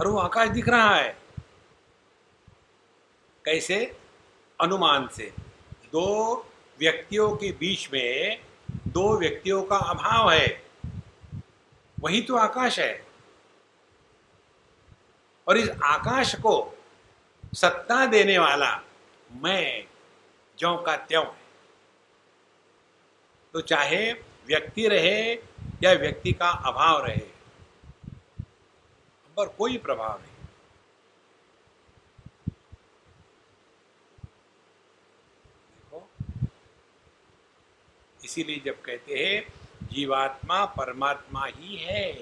[0.00, 1.18] और वो आकाश दिख रहा है।
[3.44, 4.00] कैसे?
[4.60, 5.34] अनुमान से।
[5.84, 6.36] दो
[6.80, 8.44] व्यक्तियों के बीच में
[8.86, 10.66] दो व्यक्तियों का अभाव है।
[12.00, 13.06] वही तो आकाश है।
[15.48, 16.78] और इस आकाश को
[17.54, 18.80] सत्ता देने वाला
[19.32, 19.84] मैं,
[20.58, 21.44] ज्यो का त्यों है।
[23.52, 24.12] तो चाहे
[24.46, 25.34] व्यक्ति रहे
[25.84, 27.26] या व्यक्ति का अभाव रहे,
[29.36, 30.30] पर कोई प्रभाव नहीं।
[35.70, 36.08] देखो,
[38.24, 39.52] इसीलिए जब कहते हैं,
[39.88, 42.12] जीवात्मा परमात्मा ही है।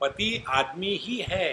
[0.00, 1.50] पति आदमी ही है।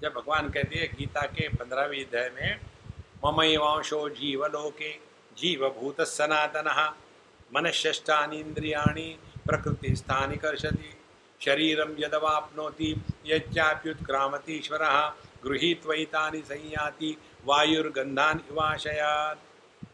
[0.00, 2.69] जब भगवान कहते हैं गीता के पंद्रहवीं अध्याय में
[3.24, 4.90] ममैवांशो जीवलोके
[5.38, 6.68] जीवभूत सनातन
[9.46, 10.94] प्रकृति स्थानी कर्षति।
[11.40, 14.84] शरीरम यदवाप्नोति यच्चाप्युत्क्रामतीश्वर
[15.44, 19.38] गृहीत्वैतानि संयाति वायुर्गंधान इवाशयात्।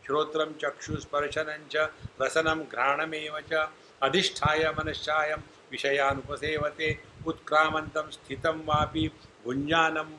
[0.06, 1.88] श्रोत्रम चक्षुस्पर्शनं च
[2.22, 3.68] रसनं घ्राणमेव च।
[4.02, 5.38] अधिष्ठाय मनश्चायं
[5.70, 6.88] विषयानुपसेवते।
[7.26, 9.10] उत्क्रामंतम स्थितम वापि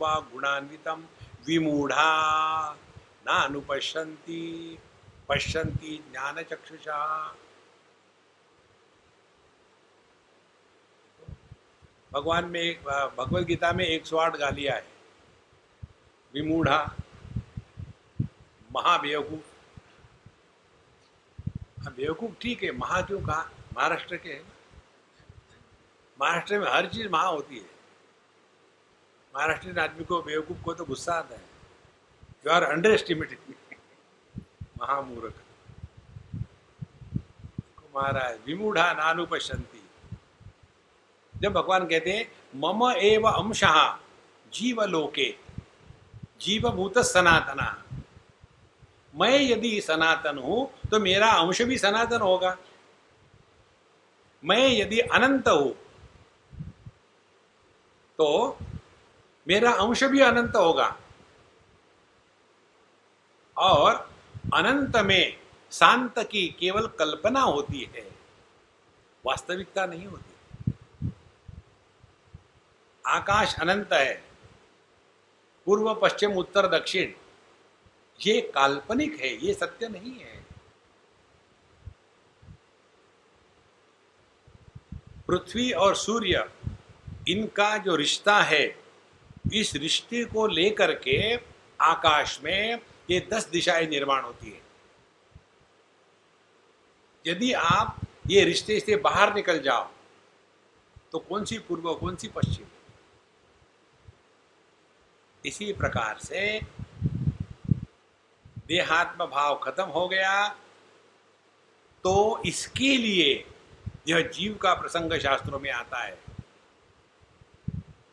[0.02, 1.04] वा गुणान्वितम
[1.48, 2.12] विमूढ़ा
[3.28, 4.42] नानुपश्यन्ति
[5.30, 7.00] पश्यन्ति ज्ञान चक्षुषा
[12.14, 12.84] भगवान में
[13.18, 14.86] भगवत गीता में एक सौ आठ गालियाँ है।
[16.34, 16.96] विमूढ़ा
[18.76, 19.54] महाबेवकूफ।
[21.84, 23.50] हाँ, बेवकूफ़ ठीक है महा क्यों कहा?
[23.78, 24.40] महाराष्ट्र के
[26.22, 27.70] महाराष्ट्र में हर चीज़ महा होती है।
[29.36, 31.47] महाराष्ट्र आदमी को बेवकूफ़ को तो गुस्सा आता है।
[32.48, 33.56] यू आर अंडर एस्टिमेटेड
[34.80, 35.34] महामूर्ख
[37.96, 39.82] महाराज विमूढ़ा नानुपशंति
[41.34, 42.26] जब भगवान कहते हैं
[42.56, 43.64] मम एव अंश
[44.54, 45.26] जीवलोके
[46.42, 47.68] जीवभूत सनातना
[49.14, 50.60] मैं यदि सनातन हूँ
[50.92, 52.56] तो मेरा अंश भी सनातन होगा
[54.44, 55.74] मैं यदि अनंत हूँ
[58.20, 58.30] तो
[59.48, 60.88] मेरा अंश भी अनंत होगा
[63.58, 63.94] और
[64.54, 65.38] अनंत में
[65.72, 68.06] शांत की केवल कल्पना होती है,
[69.26, 71.12] वास्तविकता नहीं होती।
[73.06, 74.24] आकाश अनंत है,
[75.68, 77.12] पूर्व, पश्चिम, उत्तर, दक्षिण।
[78.20, 80.36] ये काल्पनिक है, ये सत्य नहीं है।
[85.28, 86.50] पृथ्वी और सूर्य,
[87.28, 88.66] इनका जो रिश्ता है,
[89.54, 91.18] इस रिश्ते को लेकर के
[91.82, 92.80] आकाश में
[93.10, 94.62] ये दस दिशाएँ निर्माण होती है।
[97.26, 99.90] यदि आप ये रिश्ते से बाहर निकल जाओ
[101.12, 102.66] तो कौन सी पूर्व कौन सी पश्चिम?
[105.44, 106.60] इसी प्रकार से
[108.68, 110.48] देहात्म भाव खत्म हो गया
[112.04, 113.46] तो इसके लिए
[114.08, 116.18] यह जीव का प्रसंग शास्त्रों में आता है।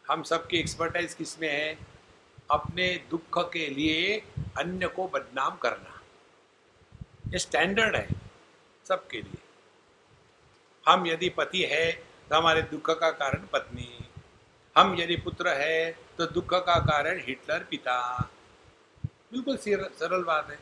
[0.09, 1.93] हम सबकी एक्सपर्टाइज किसमें है?
[2.51, 4.16] अपने दुख के लिए
[4.59, 6.01] अन्य को बदनाम करना।
[7.28, 8.09] ये स्टैंडर्ड है
[8.86, 9.42] सबके लिए।
[10.86, 11.90] हम यदि पति है
[12.30, 13.88] तो हमारे दुख का कारण पत्नी।
[14.76, 17.99] हम यदि पुत्र है तो दुख का कारण हिटलर पिता।
[19.32, 20.59] बिल्कुल सरल बात है।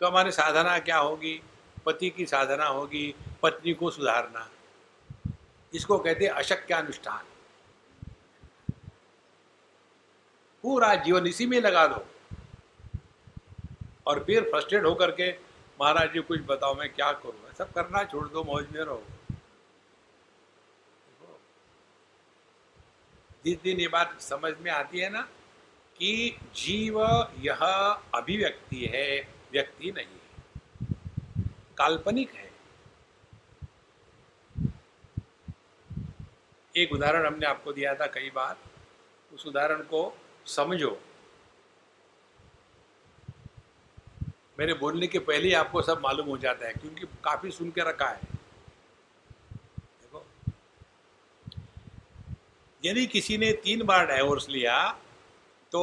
[0.00, 1.40] तो हमारी साधना क्या होगी?
[1.86, 4.48] पति की साधना होगी पत्नी को सुधारना।
[5.72, 7.24] इसको कहते हैं अशक्यानुष्ठान।
[10.64, 12.06] पूरा जीवन इसी में लगा दो।
[14.06, 15.32] और फिर फ्रस्ट्रेट होकर के,
[15.80, 17.52] महाराज जी, कुछ बताओ, मैं क्या करूँ?
[17.58, 19.02] सब करना छोड़ दो, मौज में रहो।
[23.44, 25.20] जिस दिन ये बात समझ में आती है ना
[25.96, 27.04] कि जीव
[27.38, 27.64] यह
[28.14, 30.44] अभिव्यक्ति है, व्यक्ति नहीं है।
[31.78, 32.52] काल्पनिक है।
[36.76, 38.56] एक उदाहरण हमने आपको दिया था कई बार।
[39.34, 40.98] उस उदाहरण को समझो।
[44.58, 47.88] मेरे बोलने के पहले ही आपको सब मालूम हो जाता है, क्योंकि काफ़ी सुन के
[47.88, 48.20] रखा है।
[50.02, 50.24] देखो।
[52.82, 54.76] यदि किसी ने तीन बार डाइवोर्स लिया
[55.72, 55.82] तो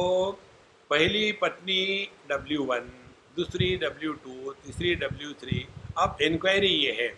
[0.90, 1.82] पहली पत्नी
[2.30, 2.90] डब्ल्यू वन
[3.36, 5.66] दूसरी डब्ल्यू टू तीसरी डब्ल्यू थ्री
[5.98, 7.08] अब इंक्वायरी ये है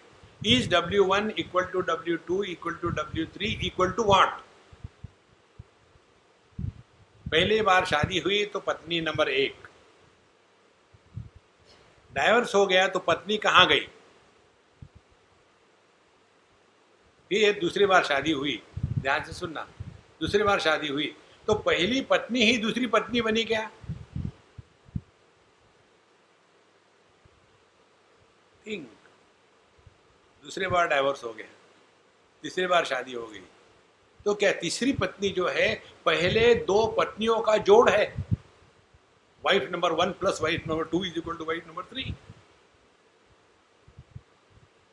[0.46, 4.42] is W one equal to W two equal to W three equal to what
[7.34, 9.68] पहली बार शादी हुई तो पत्नी नंबर एक।
[12.12, 13.86] डाइवर्स हो गया तो पत्नी कहाँ गई?
[17.30, 18.62] फिर दूसरी बार शादी हुई।
[18.98, 19.66] ध्यान से सुनना।
[20.20, 21.06] दूसरी बार शादी हुई
[21.46, 23.70] तो पहली पत्नी ही दूसरी पत्नी बनी क्या?
[28.66, 28.88] थिंक
[30.44, 31.48] दूसरे बार डाइवोर्स हो गया।
[32.42, 33.42] तीसरी बार शादी हो गई।
[34.26, 38.04] तो क्या तीसरी पत्नी जो है, पहले दो पत्नियों का जोड़ है?
[39.44, 42.14] Wife number one plus wife number two is equal to wife number three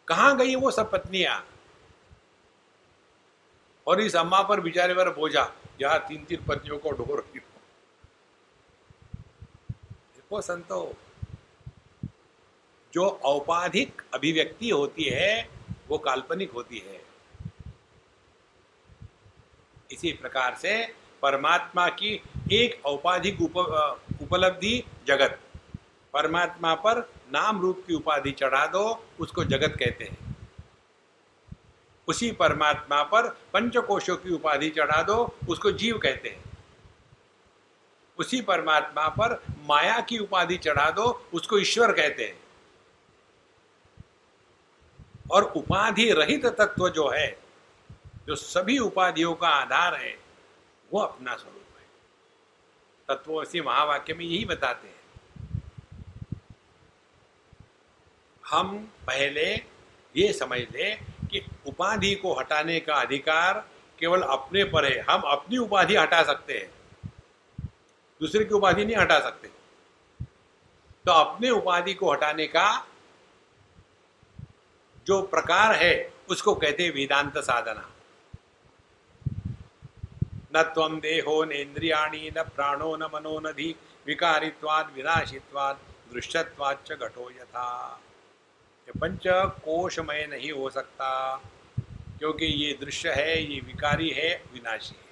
[0.07, 1.45] कहाँ गई वो सब पत्नियाँ?
[3.87, 7.59] और इस अम्मा पर बेचारे पर बोझा, जहाँ तीन तीन पत्नियों को ढो रही हो।
[10.15, 10.93] देखो संतो,
[12.93, 15.49] जो औपाधिक अभिव्यक्ति होती है,
[15.89, 17.10] वो काल्पनिक होती है।
[19.91, 22.21] इसी प्रकार से परमात्मा की
[22.51, 23.57] एक औपाधिक उप,
[24.21, 25.39] उपलब्धि जगत।
[26.13, 26.99] परमात्मा पर
[27.33, 30.35] नाम रूप की उपाधि चढ़ा दो उसको जगत कहते हैं।
[32.07, 36.43] उसी परमात्मा पर पंचकोशों की उपाधि चढ़ा दो उसको जीव कहते हैं।
[38.17, 42.39] उसी परमात्मा पर माया की उपाधि चढ़ा दो उसको ईश्वर कहते हैं।
[45.31, 47.50] और उपाधि रहित तत्व जो है
[48.31, 50.19] जो सभी उपाधियों का आधार है,
[50.93, 51.85] वो अपना स्वरूप है।
[53.07, 55.01] तत्वसी महावाक्य में यही बताते हैं।
[58.45, 59.55] हम पहले
[60.17, 63.69] ये समझ ले कि उपाधि को हटाने का अधिकार
[63.99, 66.71] केवल अपने पर है। हम अपनी उपाधि हटा सकते हैं।
[68.21, 69.47] दूसरे की उपाधि नहीं हटा सकते।
[71.05, 72.87] तो अपने उपाधि को हटाने का
[75.05, 77.90] जो प्रकार है, उसको कहते हैं वेदांत साधना।
[80.55, 83.75] न तम देहो न इंद्रियाणी न प्राणो, न मनो, न धी,
[84.07, 85.79] विकारित्वाद, विनाशित्वाद
[86.13, 87.99] दृश्यत्वाच घटो यथा।
[88.87, 89.23] ये पंच
[89.59, 91.09] कोशमय नहीं हो सकता,
[92.19, 95.11] क्योंकि ये दृश्य है, ये विकारी है, विनाशी है।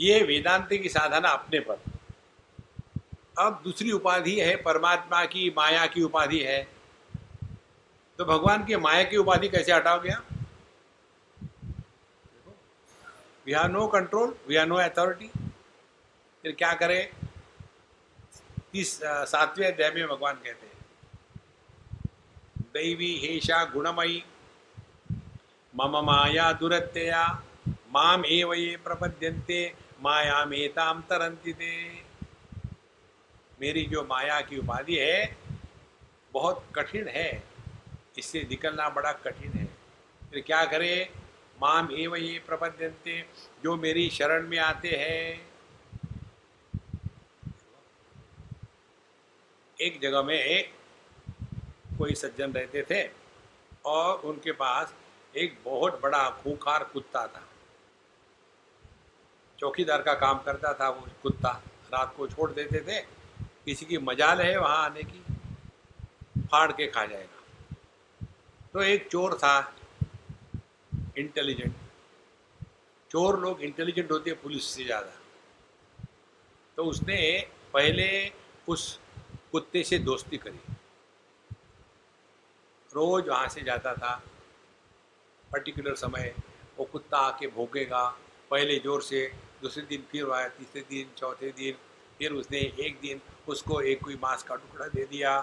[0.00, 1.80] ये वेदांत की साधना अपने पर।
[3.38, 6.68] अब दूसरी उपाधि है, परमात्मा की, माया की उपाधि है।
[8.18, 10.27] तो भगवान की माया की उपाधि कैसे हटाओगे आप?
[13.48, 15.26] We have no control we have no authority
[16.44, 17.10] फिर क्या करें?
[18.74, 20.76] इस सातवें अध्याय में भगवान कहते हैं,
[22.74, 24.22] दैवी हेशा गुणमयी,
[25.74, 27.22] मम माया दुरत्यया,
[27.94, 29.60] माम एव ये प्रपद्यन्ते
[30.02, 31.72] माया मेताम तरंती दे
[33.60, 35.36] मेरी जो माया की उपाधि है,
[36.34, 37.30] बहुत कठिन है,
[38.18, 39.64] इससे निकलना बड़ा कठिन है।
[40.22, 40.92] फिर क्या करे?
[41.58, 43.20] माम एव ये प्रपद्यंते
[43.64, 45.46] जो मेरी शरण में आते हैं।
[49.78, 50.72] एक जगह में एक
[51.98, 53.02] कोई सज्जन रहते थे
[53.84, 54.94] और उनके पास
[55.34, 57.42] एक बहुत बड़ा खूंखार कुत्ता था।
[59.58, 61.50] चौकीदार का काम करता था वो कुत्ता,
[61.92, 63.00] रात को छोड़ देते थे।
[63.64, 65.22] किसी की मजाल है वहाँ आने की,
[66.40, 67.76] फाड़ के खा जाएगा।
[68.72, 69.60] तो एक चोर था
[71.18, 71.74] इंटेलिजेंट
[73.10, 75.12] चोर लोग इंटेलिजेंट होते हैं पुलिस से ज़्यादा।
[76.78, 77.18] तो उसने
[77.74, 78.08] पहले
[78.68, 78.98] उस
[79.52, 80.60] कुत्ते से दोस्ती करी।
[82.90, 84.14] रोज वहाँ से जाता था।
[85.44, 86.34] पर्टिकुलर समय
[86.78, 88.04] वो कुत्ता आके भोगेगा
[88.50, 89.26] पहले ज़ोर से,
[89.62, 91.74] दूसरे दिन फिर आया, तीसरे दिन, चौथे दिन,
[92.18, 95.40] फिर उसने एक दिन उसको एक कोई मांस का टुकड़ा दे दिया।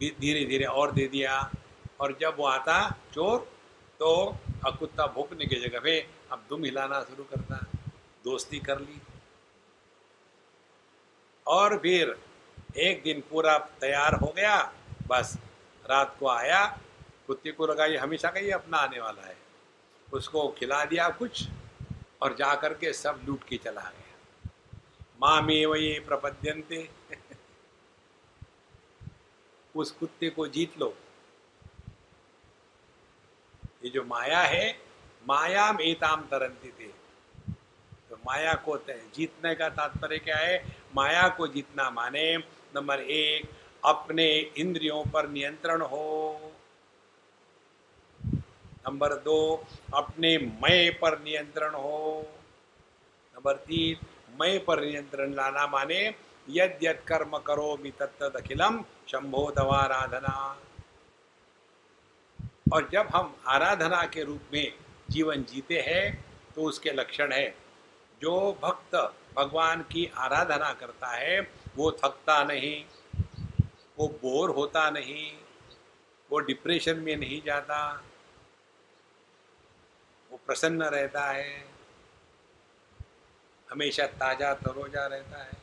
[0.00, 1.38] धीरे धीरे और दे दिया।
[2.00, 2.78] और जब वो आता
[3.14, 3.48] चोर
[4.00, 4.36] तो
[4.66, 7.66] अब कुत्ता भोगने की जगह पे अब दुम हिलाना शुरू करता
[8.24, 9.02] दोस्ती कर ली।
[11.46, 12.18] और फिर
[12.76, 14.72] एक दिन पूरा तैयार हो गया।
[15.06, 15.38] बस,
[15.90, 16.78] रात को आया।
[17.26, 19.36] कुत्ते को लगा, ये हमेशा का ही अपना आने वाला है।
[20.12, 21.44] उसको खिला दिया कुछ
[22.22, 24.50] और जा कर के सब लूट के चला गया।
[25.22, 26.90] माँ में वही प्रपद्यंते।
[29.76, 30.96] उस कुत्ते को जीत लो।
[33.84, 34.78] ये जो माया है,
[35.28, 36.88] माया में ताम तरंती थे।
[38.10, 40.76] तो माया को जीतने का तात्पर्य क्या है?
[40.94, 42.36] माया को जीतना माने,
[42.76, 43.48] नंबर एक,
[43.84, 46.40] अपने इंद्रियों पर नियंत्रण हो।
[48.86, 49.64] नंबर दो,
[49.94, 52.26] अपने मय पर नियंत्रण हो।
[53.34, 54.06] नंबर तीन,
[54.40, 56.14] मय पर नियंत्रण लाना माने
[56.50, 60.58] यद यद कर्म करो तत्त अखिलम शंभो दवाराधना
[62.72, 64.72] और जब हम आराधना के रूप में
[65.10, 66.04] जीवन जीते हैं
[66.54, 67.48] तो उसके लक्षण है।
[68.22, 68.94] जो भक्त
[69.36, 71.40] भगवान की आराधना करता है,
[71.76, 72.84] वो थकता नहीं,
[73.98, 75.32] वो बोर होता नहीं,
[76.30, 77.80] वो डिप्रेशन में नहीं जाता,
[80.30, 81.64] वो प्रसन्न रहता है,
[83.68, 85.58] हमेशा ताज़ा तरोजा रहता है।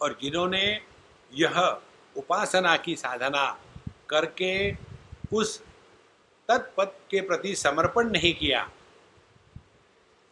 [0.00, 0.64] और जिन्होंने
[1.32, 1.60] यह
[2.16, 3.60] उपासना की साधना
[4.08, 4.76] करके
[5.32, 5.62] उस
[6.48, 8.70] तत्पद के प्रति समर्पण नहीं किया।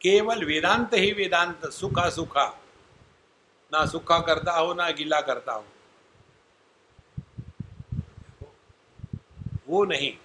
[0.03, 2.61] केवल वेदांत ही वेदांत, सुखा सुखा।
[3.73, 5.65] ना सुखा करता हो, ना गीला करता हो।
[9.69, 10.17] वो नहीं।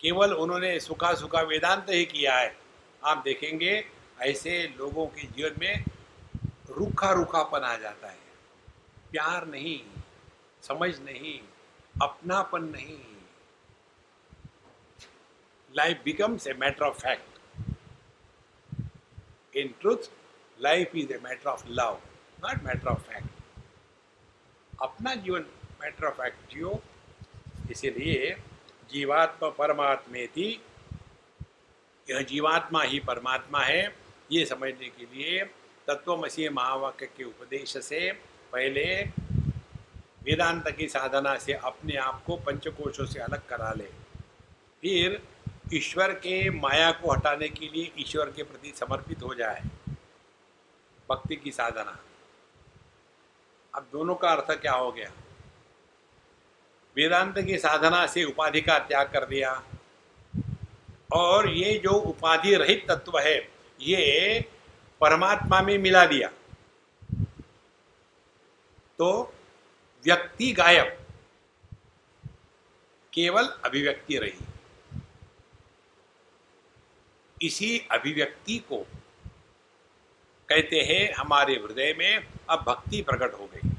[0.00, 2.56] केवल उन्होंने सुखा सुखा वेदांत ही किया है।
[3.04, 3.84] आप देखेंगे,
[4.20, 5.84] ऐसे लोगों के जीवन में
[6.70, 8.18] रूखा रूखापन आ जाता है।
[9.12, 9.99] प्यार नहीं।
[10.62, 11.38] समझ नहीं
[11.94, 12.98] अपनापन नहीं
[15.74, 17.30] life becomes a matter of fact
[19.54, 20.08] In truth,
[20.58, 21.98] life is a matter of love,
[22.38, 23.26] not matter of fact.
[24.82, 25.44] अपना जीवन
[25.80, 26.80] मैटर ऑफ़ फैक्ट जियो
[27.70, 28.30] इसीलिए
[28.90, 30.48] जीवात्मा परमात्मे थी
[32.06, 33.82] यह जीवात्मा ही परमात्मा है
[34.32, 35.44] ये समझने के लिए
[35.88, 38.10] तत्वमसी महावाक्य के उपदेश से
[38.52, 38.86] पहले
[40.22, 43.84] वेदांत की साधना से अपने आप को पंचकोशों से अलग करा ले।
[44.82, 45.22] फिर
[45.74, 49.62] ईश्वर के माया को हटाने के लिए ईश्वर के प्रति समर्पित हो जाए।
[51.10, 51.98] भक्ति की साधना।
[53.74, 55.12] अब दोनों का अर्थ क्या हो गया?
[56.96, 59.62] वेदांत की साधना से उपाधि का त्याग कर दिया।
[61.12, 63.38] और ये जो उपाधि रहित तत्व है,
[63.80, 64.40] ये
[65.00, 66.28] परमात्मा में मिला दिया।
[68.98, 69.34] तो
[70.04, 71.06] व्यक्ति गायब।
[73.14, 74.38] केवल अभिव्यक्ति रही।
[77.42, 78.86] इसी अभिव्यक्ति को
[80.48, 83.70] कहते हैं, हमारे हृदय में अब भक्ति प्रकट हो गई।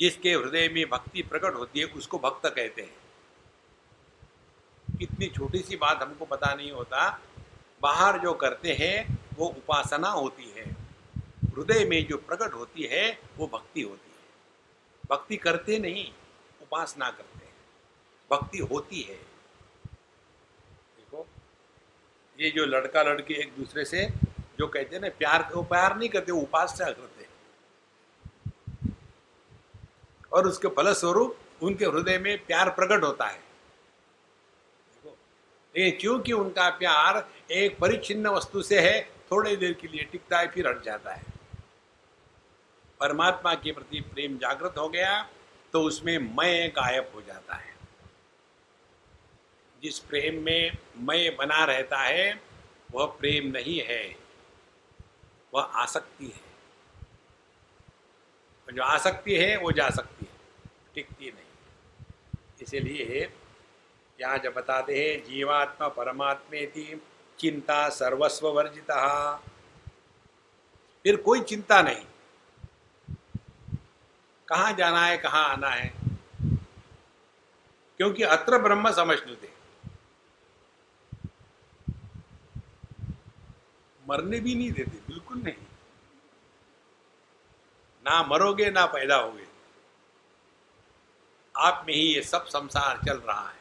[0.00, 2.96] जिसके हृदय में भक्ति प्रकट होती है, उसको भक्त कहते हैं।
[5.02, 7.20] इतनी छोटी सी बात हमको पता नहीं होता।
[7.82, 10.70] बाहर जो करते हैं, वो उपासना होती है।
[11.44, 14.09] हृदय में जो प्रकट होती है, वो भक्ति होती है।
[15.10, 16.12] भक्ति करते नहीं
[16.62, 17.54] उपासना करते हैं।
[18.30, 19.16] भक्ति होती है।
[20.96, 21.26] देखो,
[22.40, 24.08] ये जो लड़का लड़की एक दूसरे से
[24.58, 27.20] जो कहते हैं ना, प्यार वो प्यार नहीं करते उपासना करते
[30.32, 33.42] और उसके फलस्वरूप उनके हृदय में प्यार प्रकट होता है।
[35.76, 40.48] लेकिन क्योंकि उनका प्यार एक परिचिन्न वस्तु से है, थोड़ी देर के लिए टिकता है,
[40.48, 41.29] फिर हट जाता है।
[43.00, 45.22] परमात्मा के प्रति प्रेम जागृत हो गया
[45.72, 47.74] तो उसमें मैं गायब हो जाता है।
[49.82, 52.40] जिस प्रेम में मैं बना रहता है,
[52.92, 54.16] वह प्रेम नहीं है,
[55.54, 56.50] वह आसक्ति है।
[58.68, 60.36] जो आसक्ति है, वो जा सकती है,
[60.94, 61.44] टिकती नहीं।
[62.62, 63.32] इसीलिए
[64.20, 67.02] यहाँ जब बताते हैं, जीवात्मा परमात्मे थी
[67.38, 69.34] चिंता सर्वस्व वर्जिता।
[71.04, 72.04] फिर कोई चिंता नहीं।
[74.50, 75.94] कहाँ जाना है, कहाँ आना है?
[77.96, 79.52] क्योंकि अत्र ब्रह्म समझते
[84.08, 85.54] मरने भी नहीं देते, बिल्कुल नहीं।
[88.06, 89.46] ना मरोगे, ना पैदा होगे।
[91.56, 93.60] आप में ही ये सब संसार चल रहा है।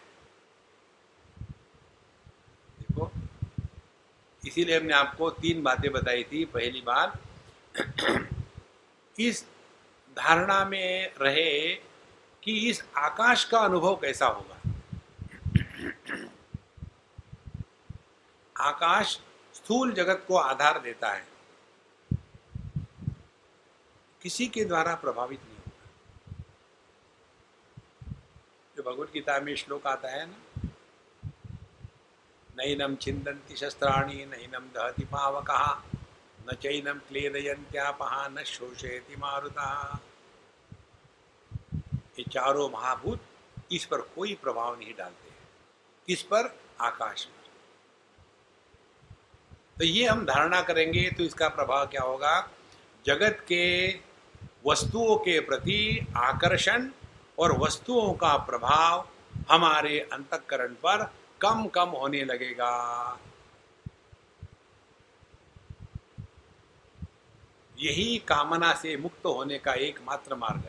[2.80, 3.12] देखो,
[4.48, 7.20] इसीलिए हमने आपको तीन बातें बताई थी पहली बात
[9.20, 9.46] इस
[10.20, 11.76] धारणा में रहे
[12.44, 14.56] कि इस आकाश का अनुभव कैसा होगा?
[18.56, 19.20] आकाश
[19.54, 21.28] स्थूल जगत को आधार देता है।
[24.22, 26.44] किसी के द्वारा प्रभावित नहीं होगा
[28.78, 30.70] जो भगवत गीता में श्लोक आता है ना
[32.58, 35.52] नैनम छिंदंती शस्त्राणी नैनम दहति पावक,
[36.50, 40.00] न चैनम क्लेदयंत्यापहा न शोषयति मारुता।
[42.20, 43.20] ये चारों महाभूत
[43.72, 45.38] इस पर कोई प्रभाव नहीं डालते हैं।
[46.08, 46.56] किस पर?
[46.82, 47.38] आकाश पर
[49.80, 52.50] तो ये हम धारणा करेंगे तो इसका प्रभाव क्या होगा?
[53.06, 53.64] जगत के
[54.66, 56.90] वस्तुओं के प्रति आकर्षण
[57.40, 59.08] और वस्तुओं का प्रभाव
[59.50, 61.04] हमारे अंतकरण पर
[61.42, 62.74] कम कम होने लगेगा।
[67.78, 70.66] यही कामना से मुक्त होने का एकमात्र मार्ग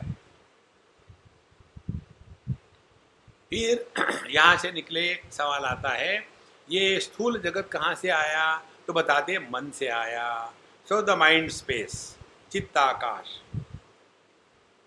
[3.53, 3.91] फिर
[4.29, 6.27] यहाँ से निकले सवाल आता है,
[6.69, 8.63] ये स्थूल जगत कहाँ से आया?
[8.87, 10.53] तो बताते मन से आया।
[10.89, 12.17] सो द माइंड स्पेस
[12.51, 13.57] चित्ताकाश।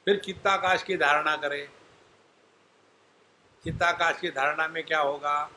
[0.05, 1.69] फिर चित्ताकाश की धारणा करें।
[3.65, 5.51] चित्ताकाश की धारणा में क्या होगा?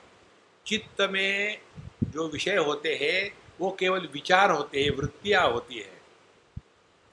[0.66, 1.62] चित्त में
[2.04, 6.02] जो विषय होते हैं, वो केवल विचार होते हैं, वृत्तियाँ होती है।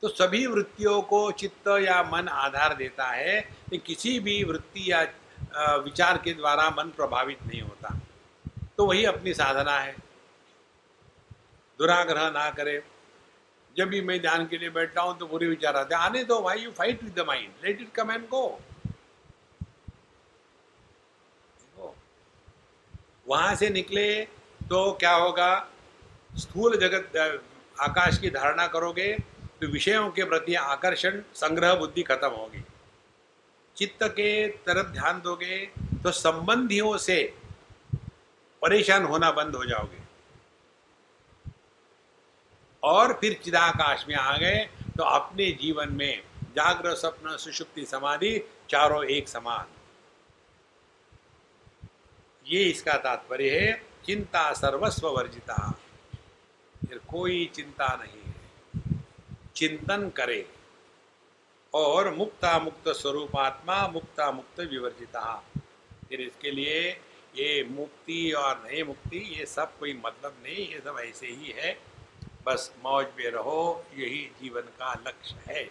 [0.03, 3.41] तो सभी वृत्तियों को चित्त या मन आधार देता है
[3.71, 5.05] कि किसी भी वृत्ति या
[5.85, 7.99] विचार के द्वारा मन प्रभावित नहीं होता।
[8.79, 9.95] तो वही अपनी साधना है।
[11.81, 12.83] दुराग्रह ना करे।
[13.77, 16.59] जब भी मैं ध्यान के लिए बैठता हूँ तो बुरे विचार आते आने दो भाई
[16.59, 18.61] you fight with the mind let it come and go
[23.29, 24.05] वहाँ से निकले
[24.61, 25.67] तो क्या होगा?
[26.37, 27.17] स्थूल जगत
[27.81, 29.13] आकाश की धारणा करोगे
[29.61, 32.63] तो विषयों के प्रति आकर्षण, संग्रह बुद्धि खत्म होगी।
[33.77, 35.67] चित्त के तरफ़ ध्यान दोगे
[36.03, 37.37] तो संबंधियों से
[38.63, 39.99] परेशान होना बंद हो जाओगे।
[42.83, 46.23] और फिर चिदाकाश में आ गए तो अपने जीवन में
[46.57, 48.39] जागृत स्वप्न, सुषुप्ति, समाधि
[48.71, 49.67] चारों एक समान।
[52.47, 55.57] ये इसका तात्पर्य है, चिंता सर्वस्व वर्जिता।
[56.89, 59.01] फिर कोई चिंता नहीं है।
[59.57, 60.54] चिंतन करे।
[61.75, 65.43] और मुक्ता मुक्त स्वरूप आत्मा, मुक्ता मुक्त विवर्जिता।
[66.09, 66.81] फिर इसके लिए
[67.37, 71.71] ये मुक्ति और नहीं मुक्ति, ये सब कोई मतलब नहीं, ये सब ऐसे ही है।
[72.47, 75.65] बस मौज में रहो, यही जीवन का लक्ष्य है।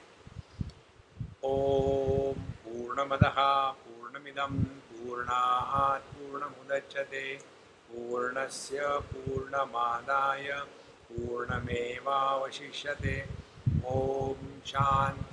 [1.44, 4.54] ओम पूर्णमद पूर्णमिदम
[4.90, 7.26] पूर्णात् पूर्णमुदच्यते
[7.90, 8.80] पूर्णस्य
[9.12, 10.48] पूर्णमादाय
[11.10, 12.04] पूर्णमेवावशिष्यते।
[13.86, 15.33] ओम शांति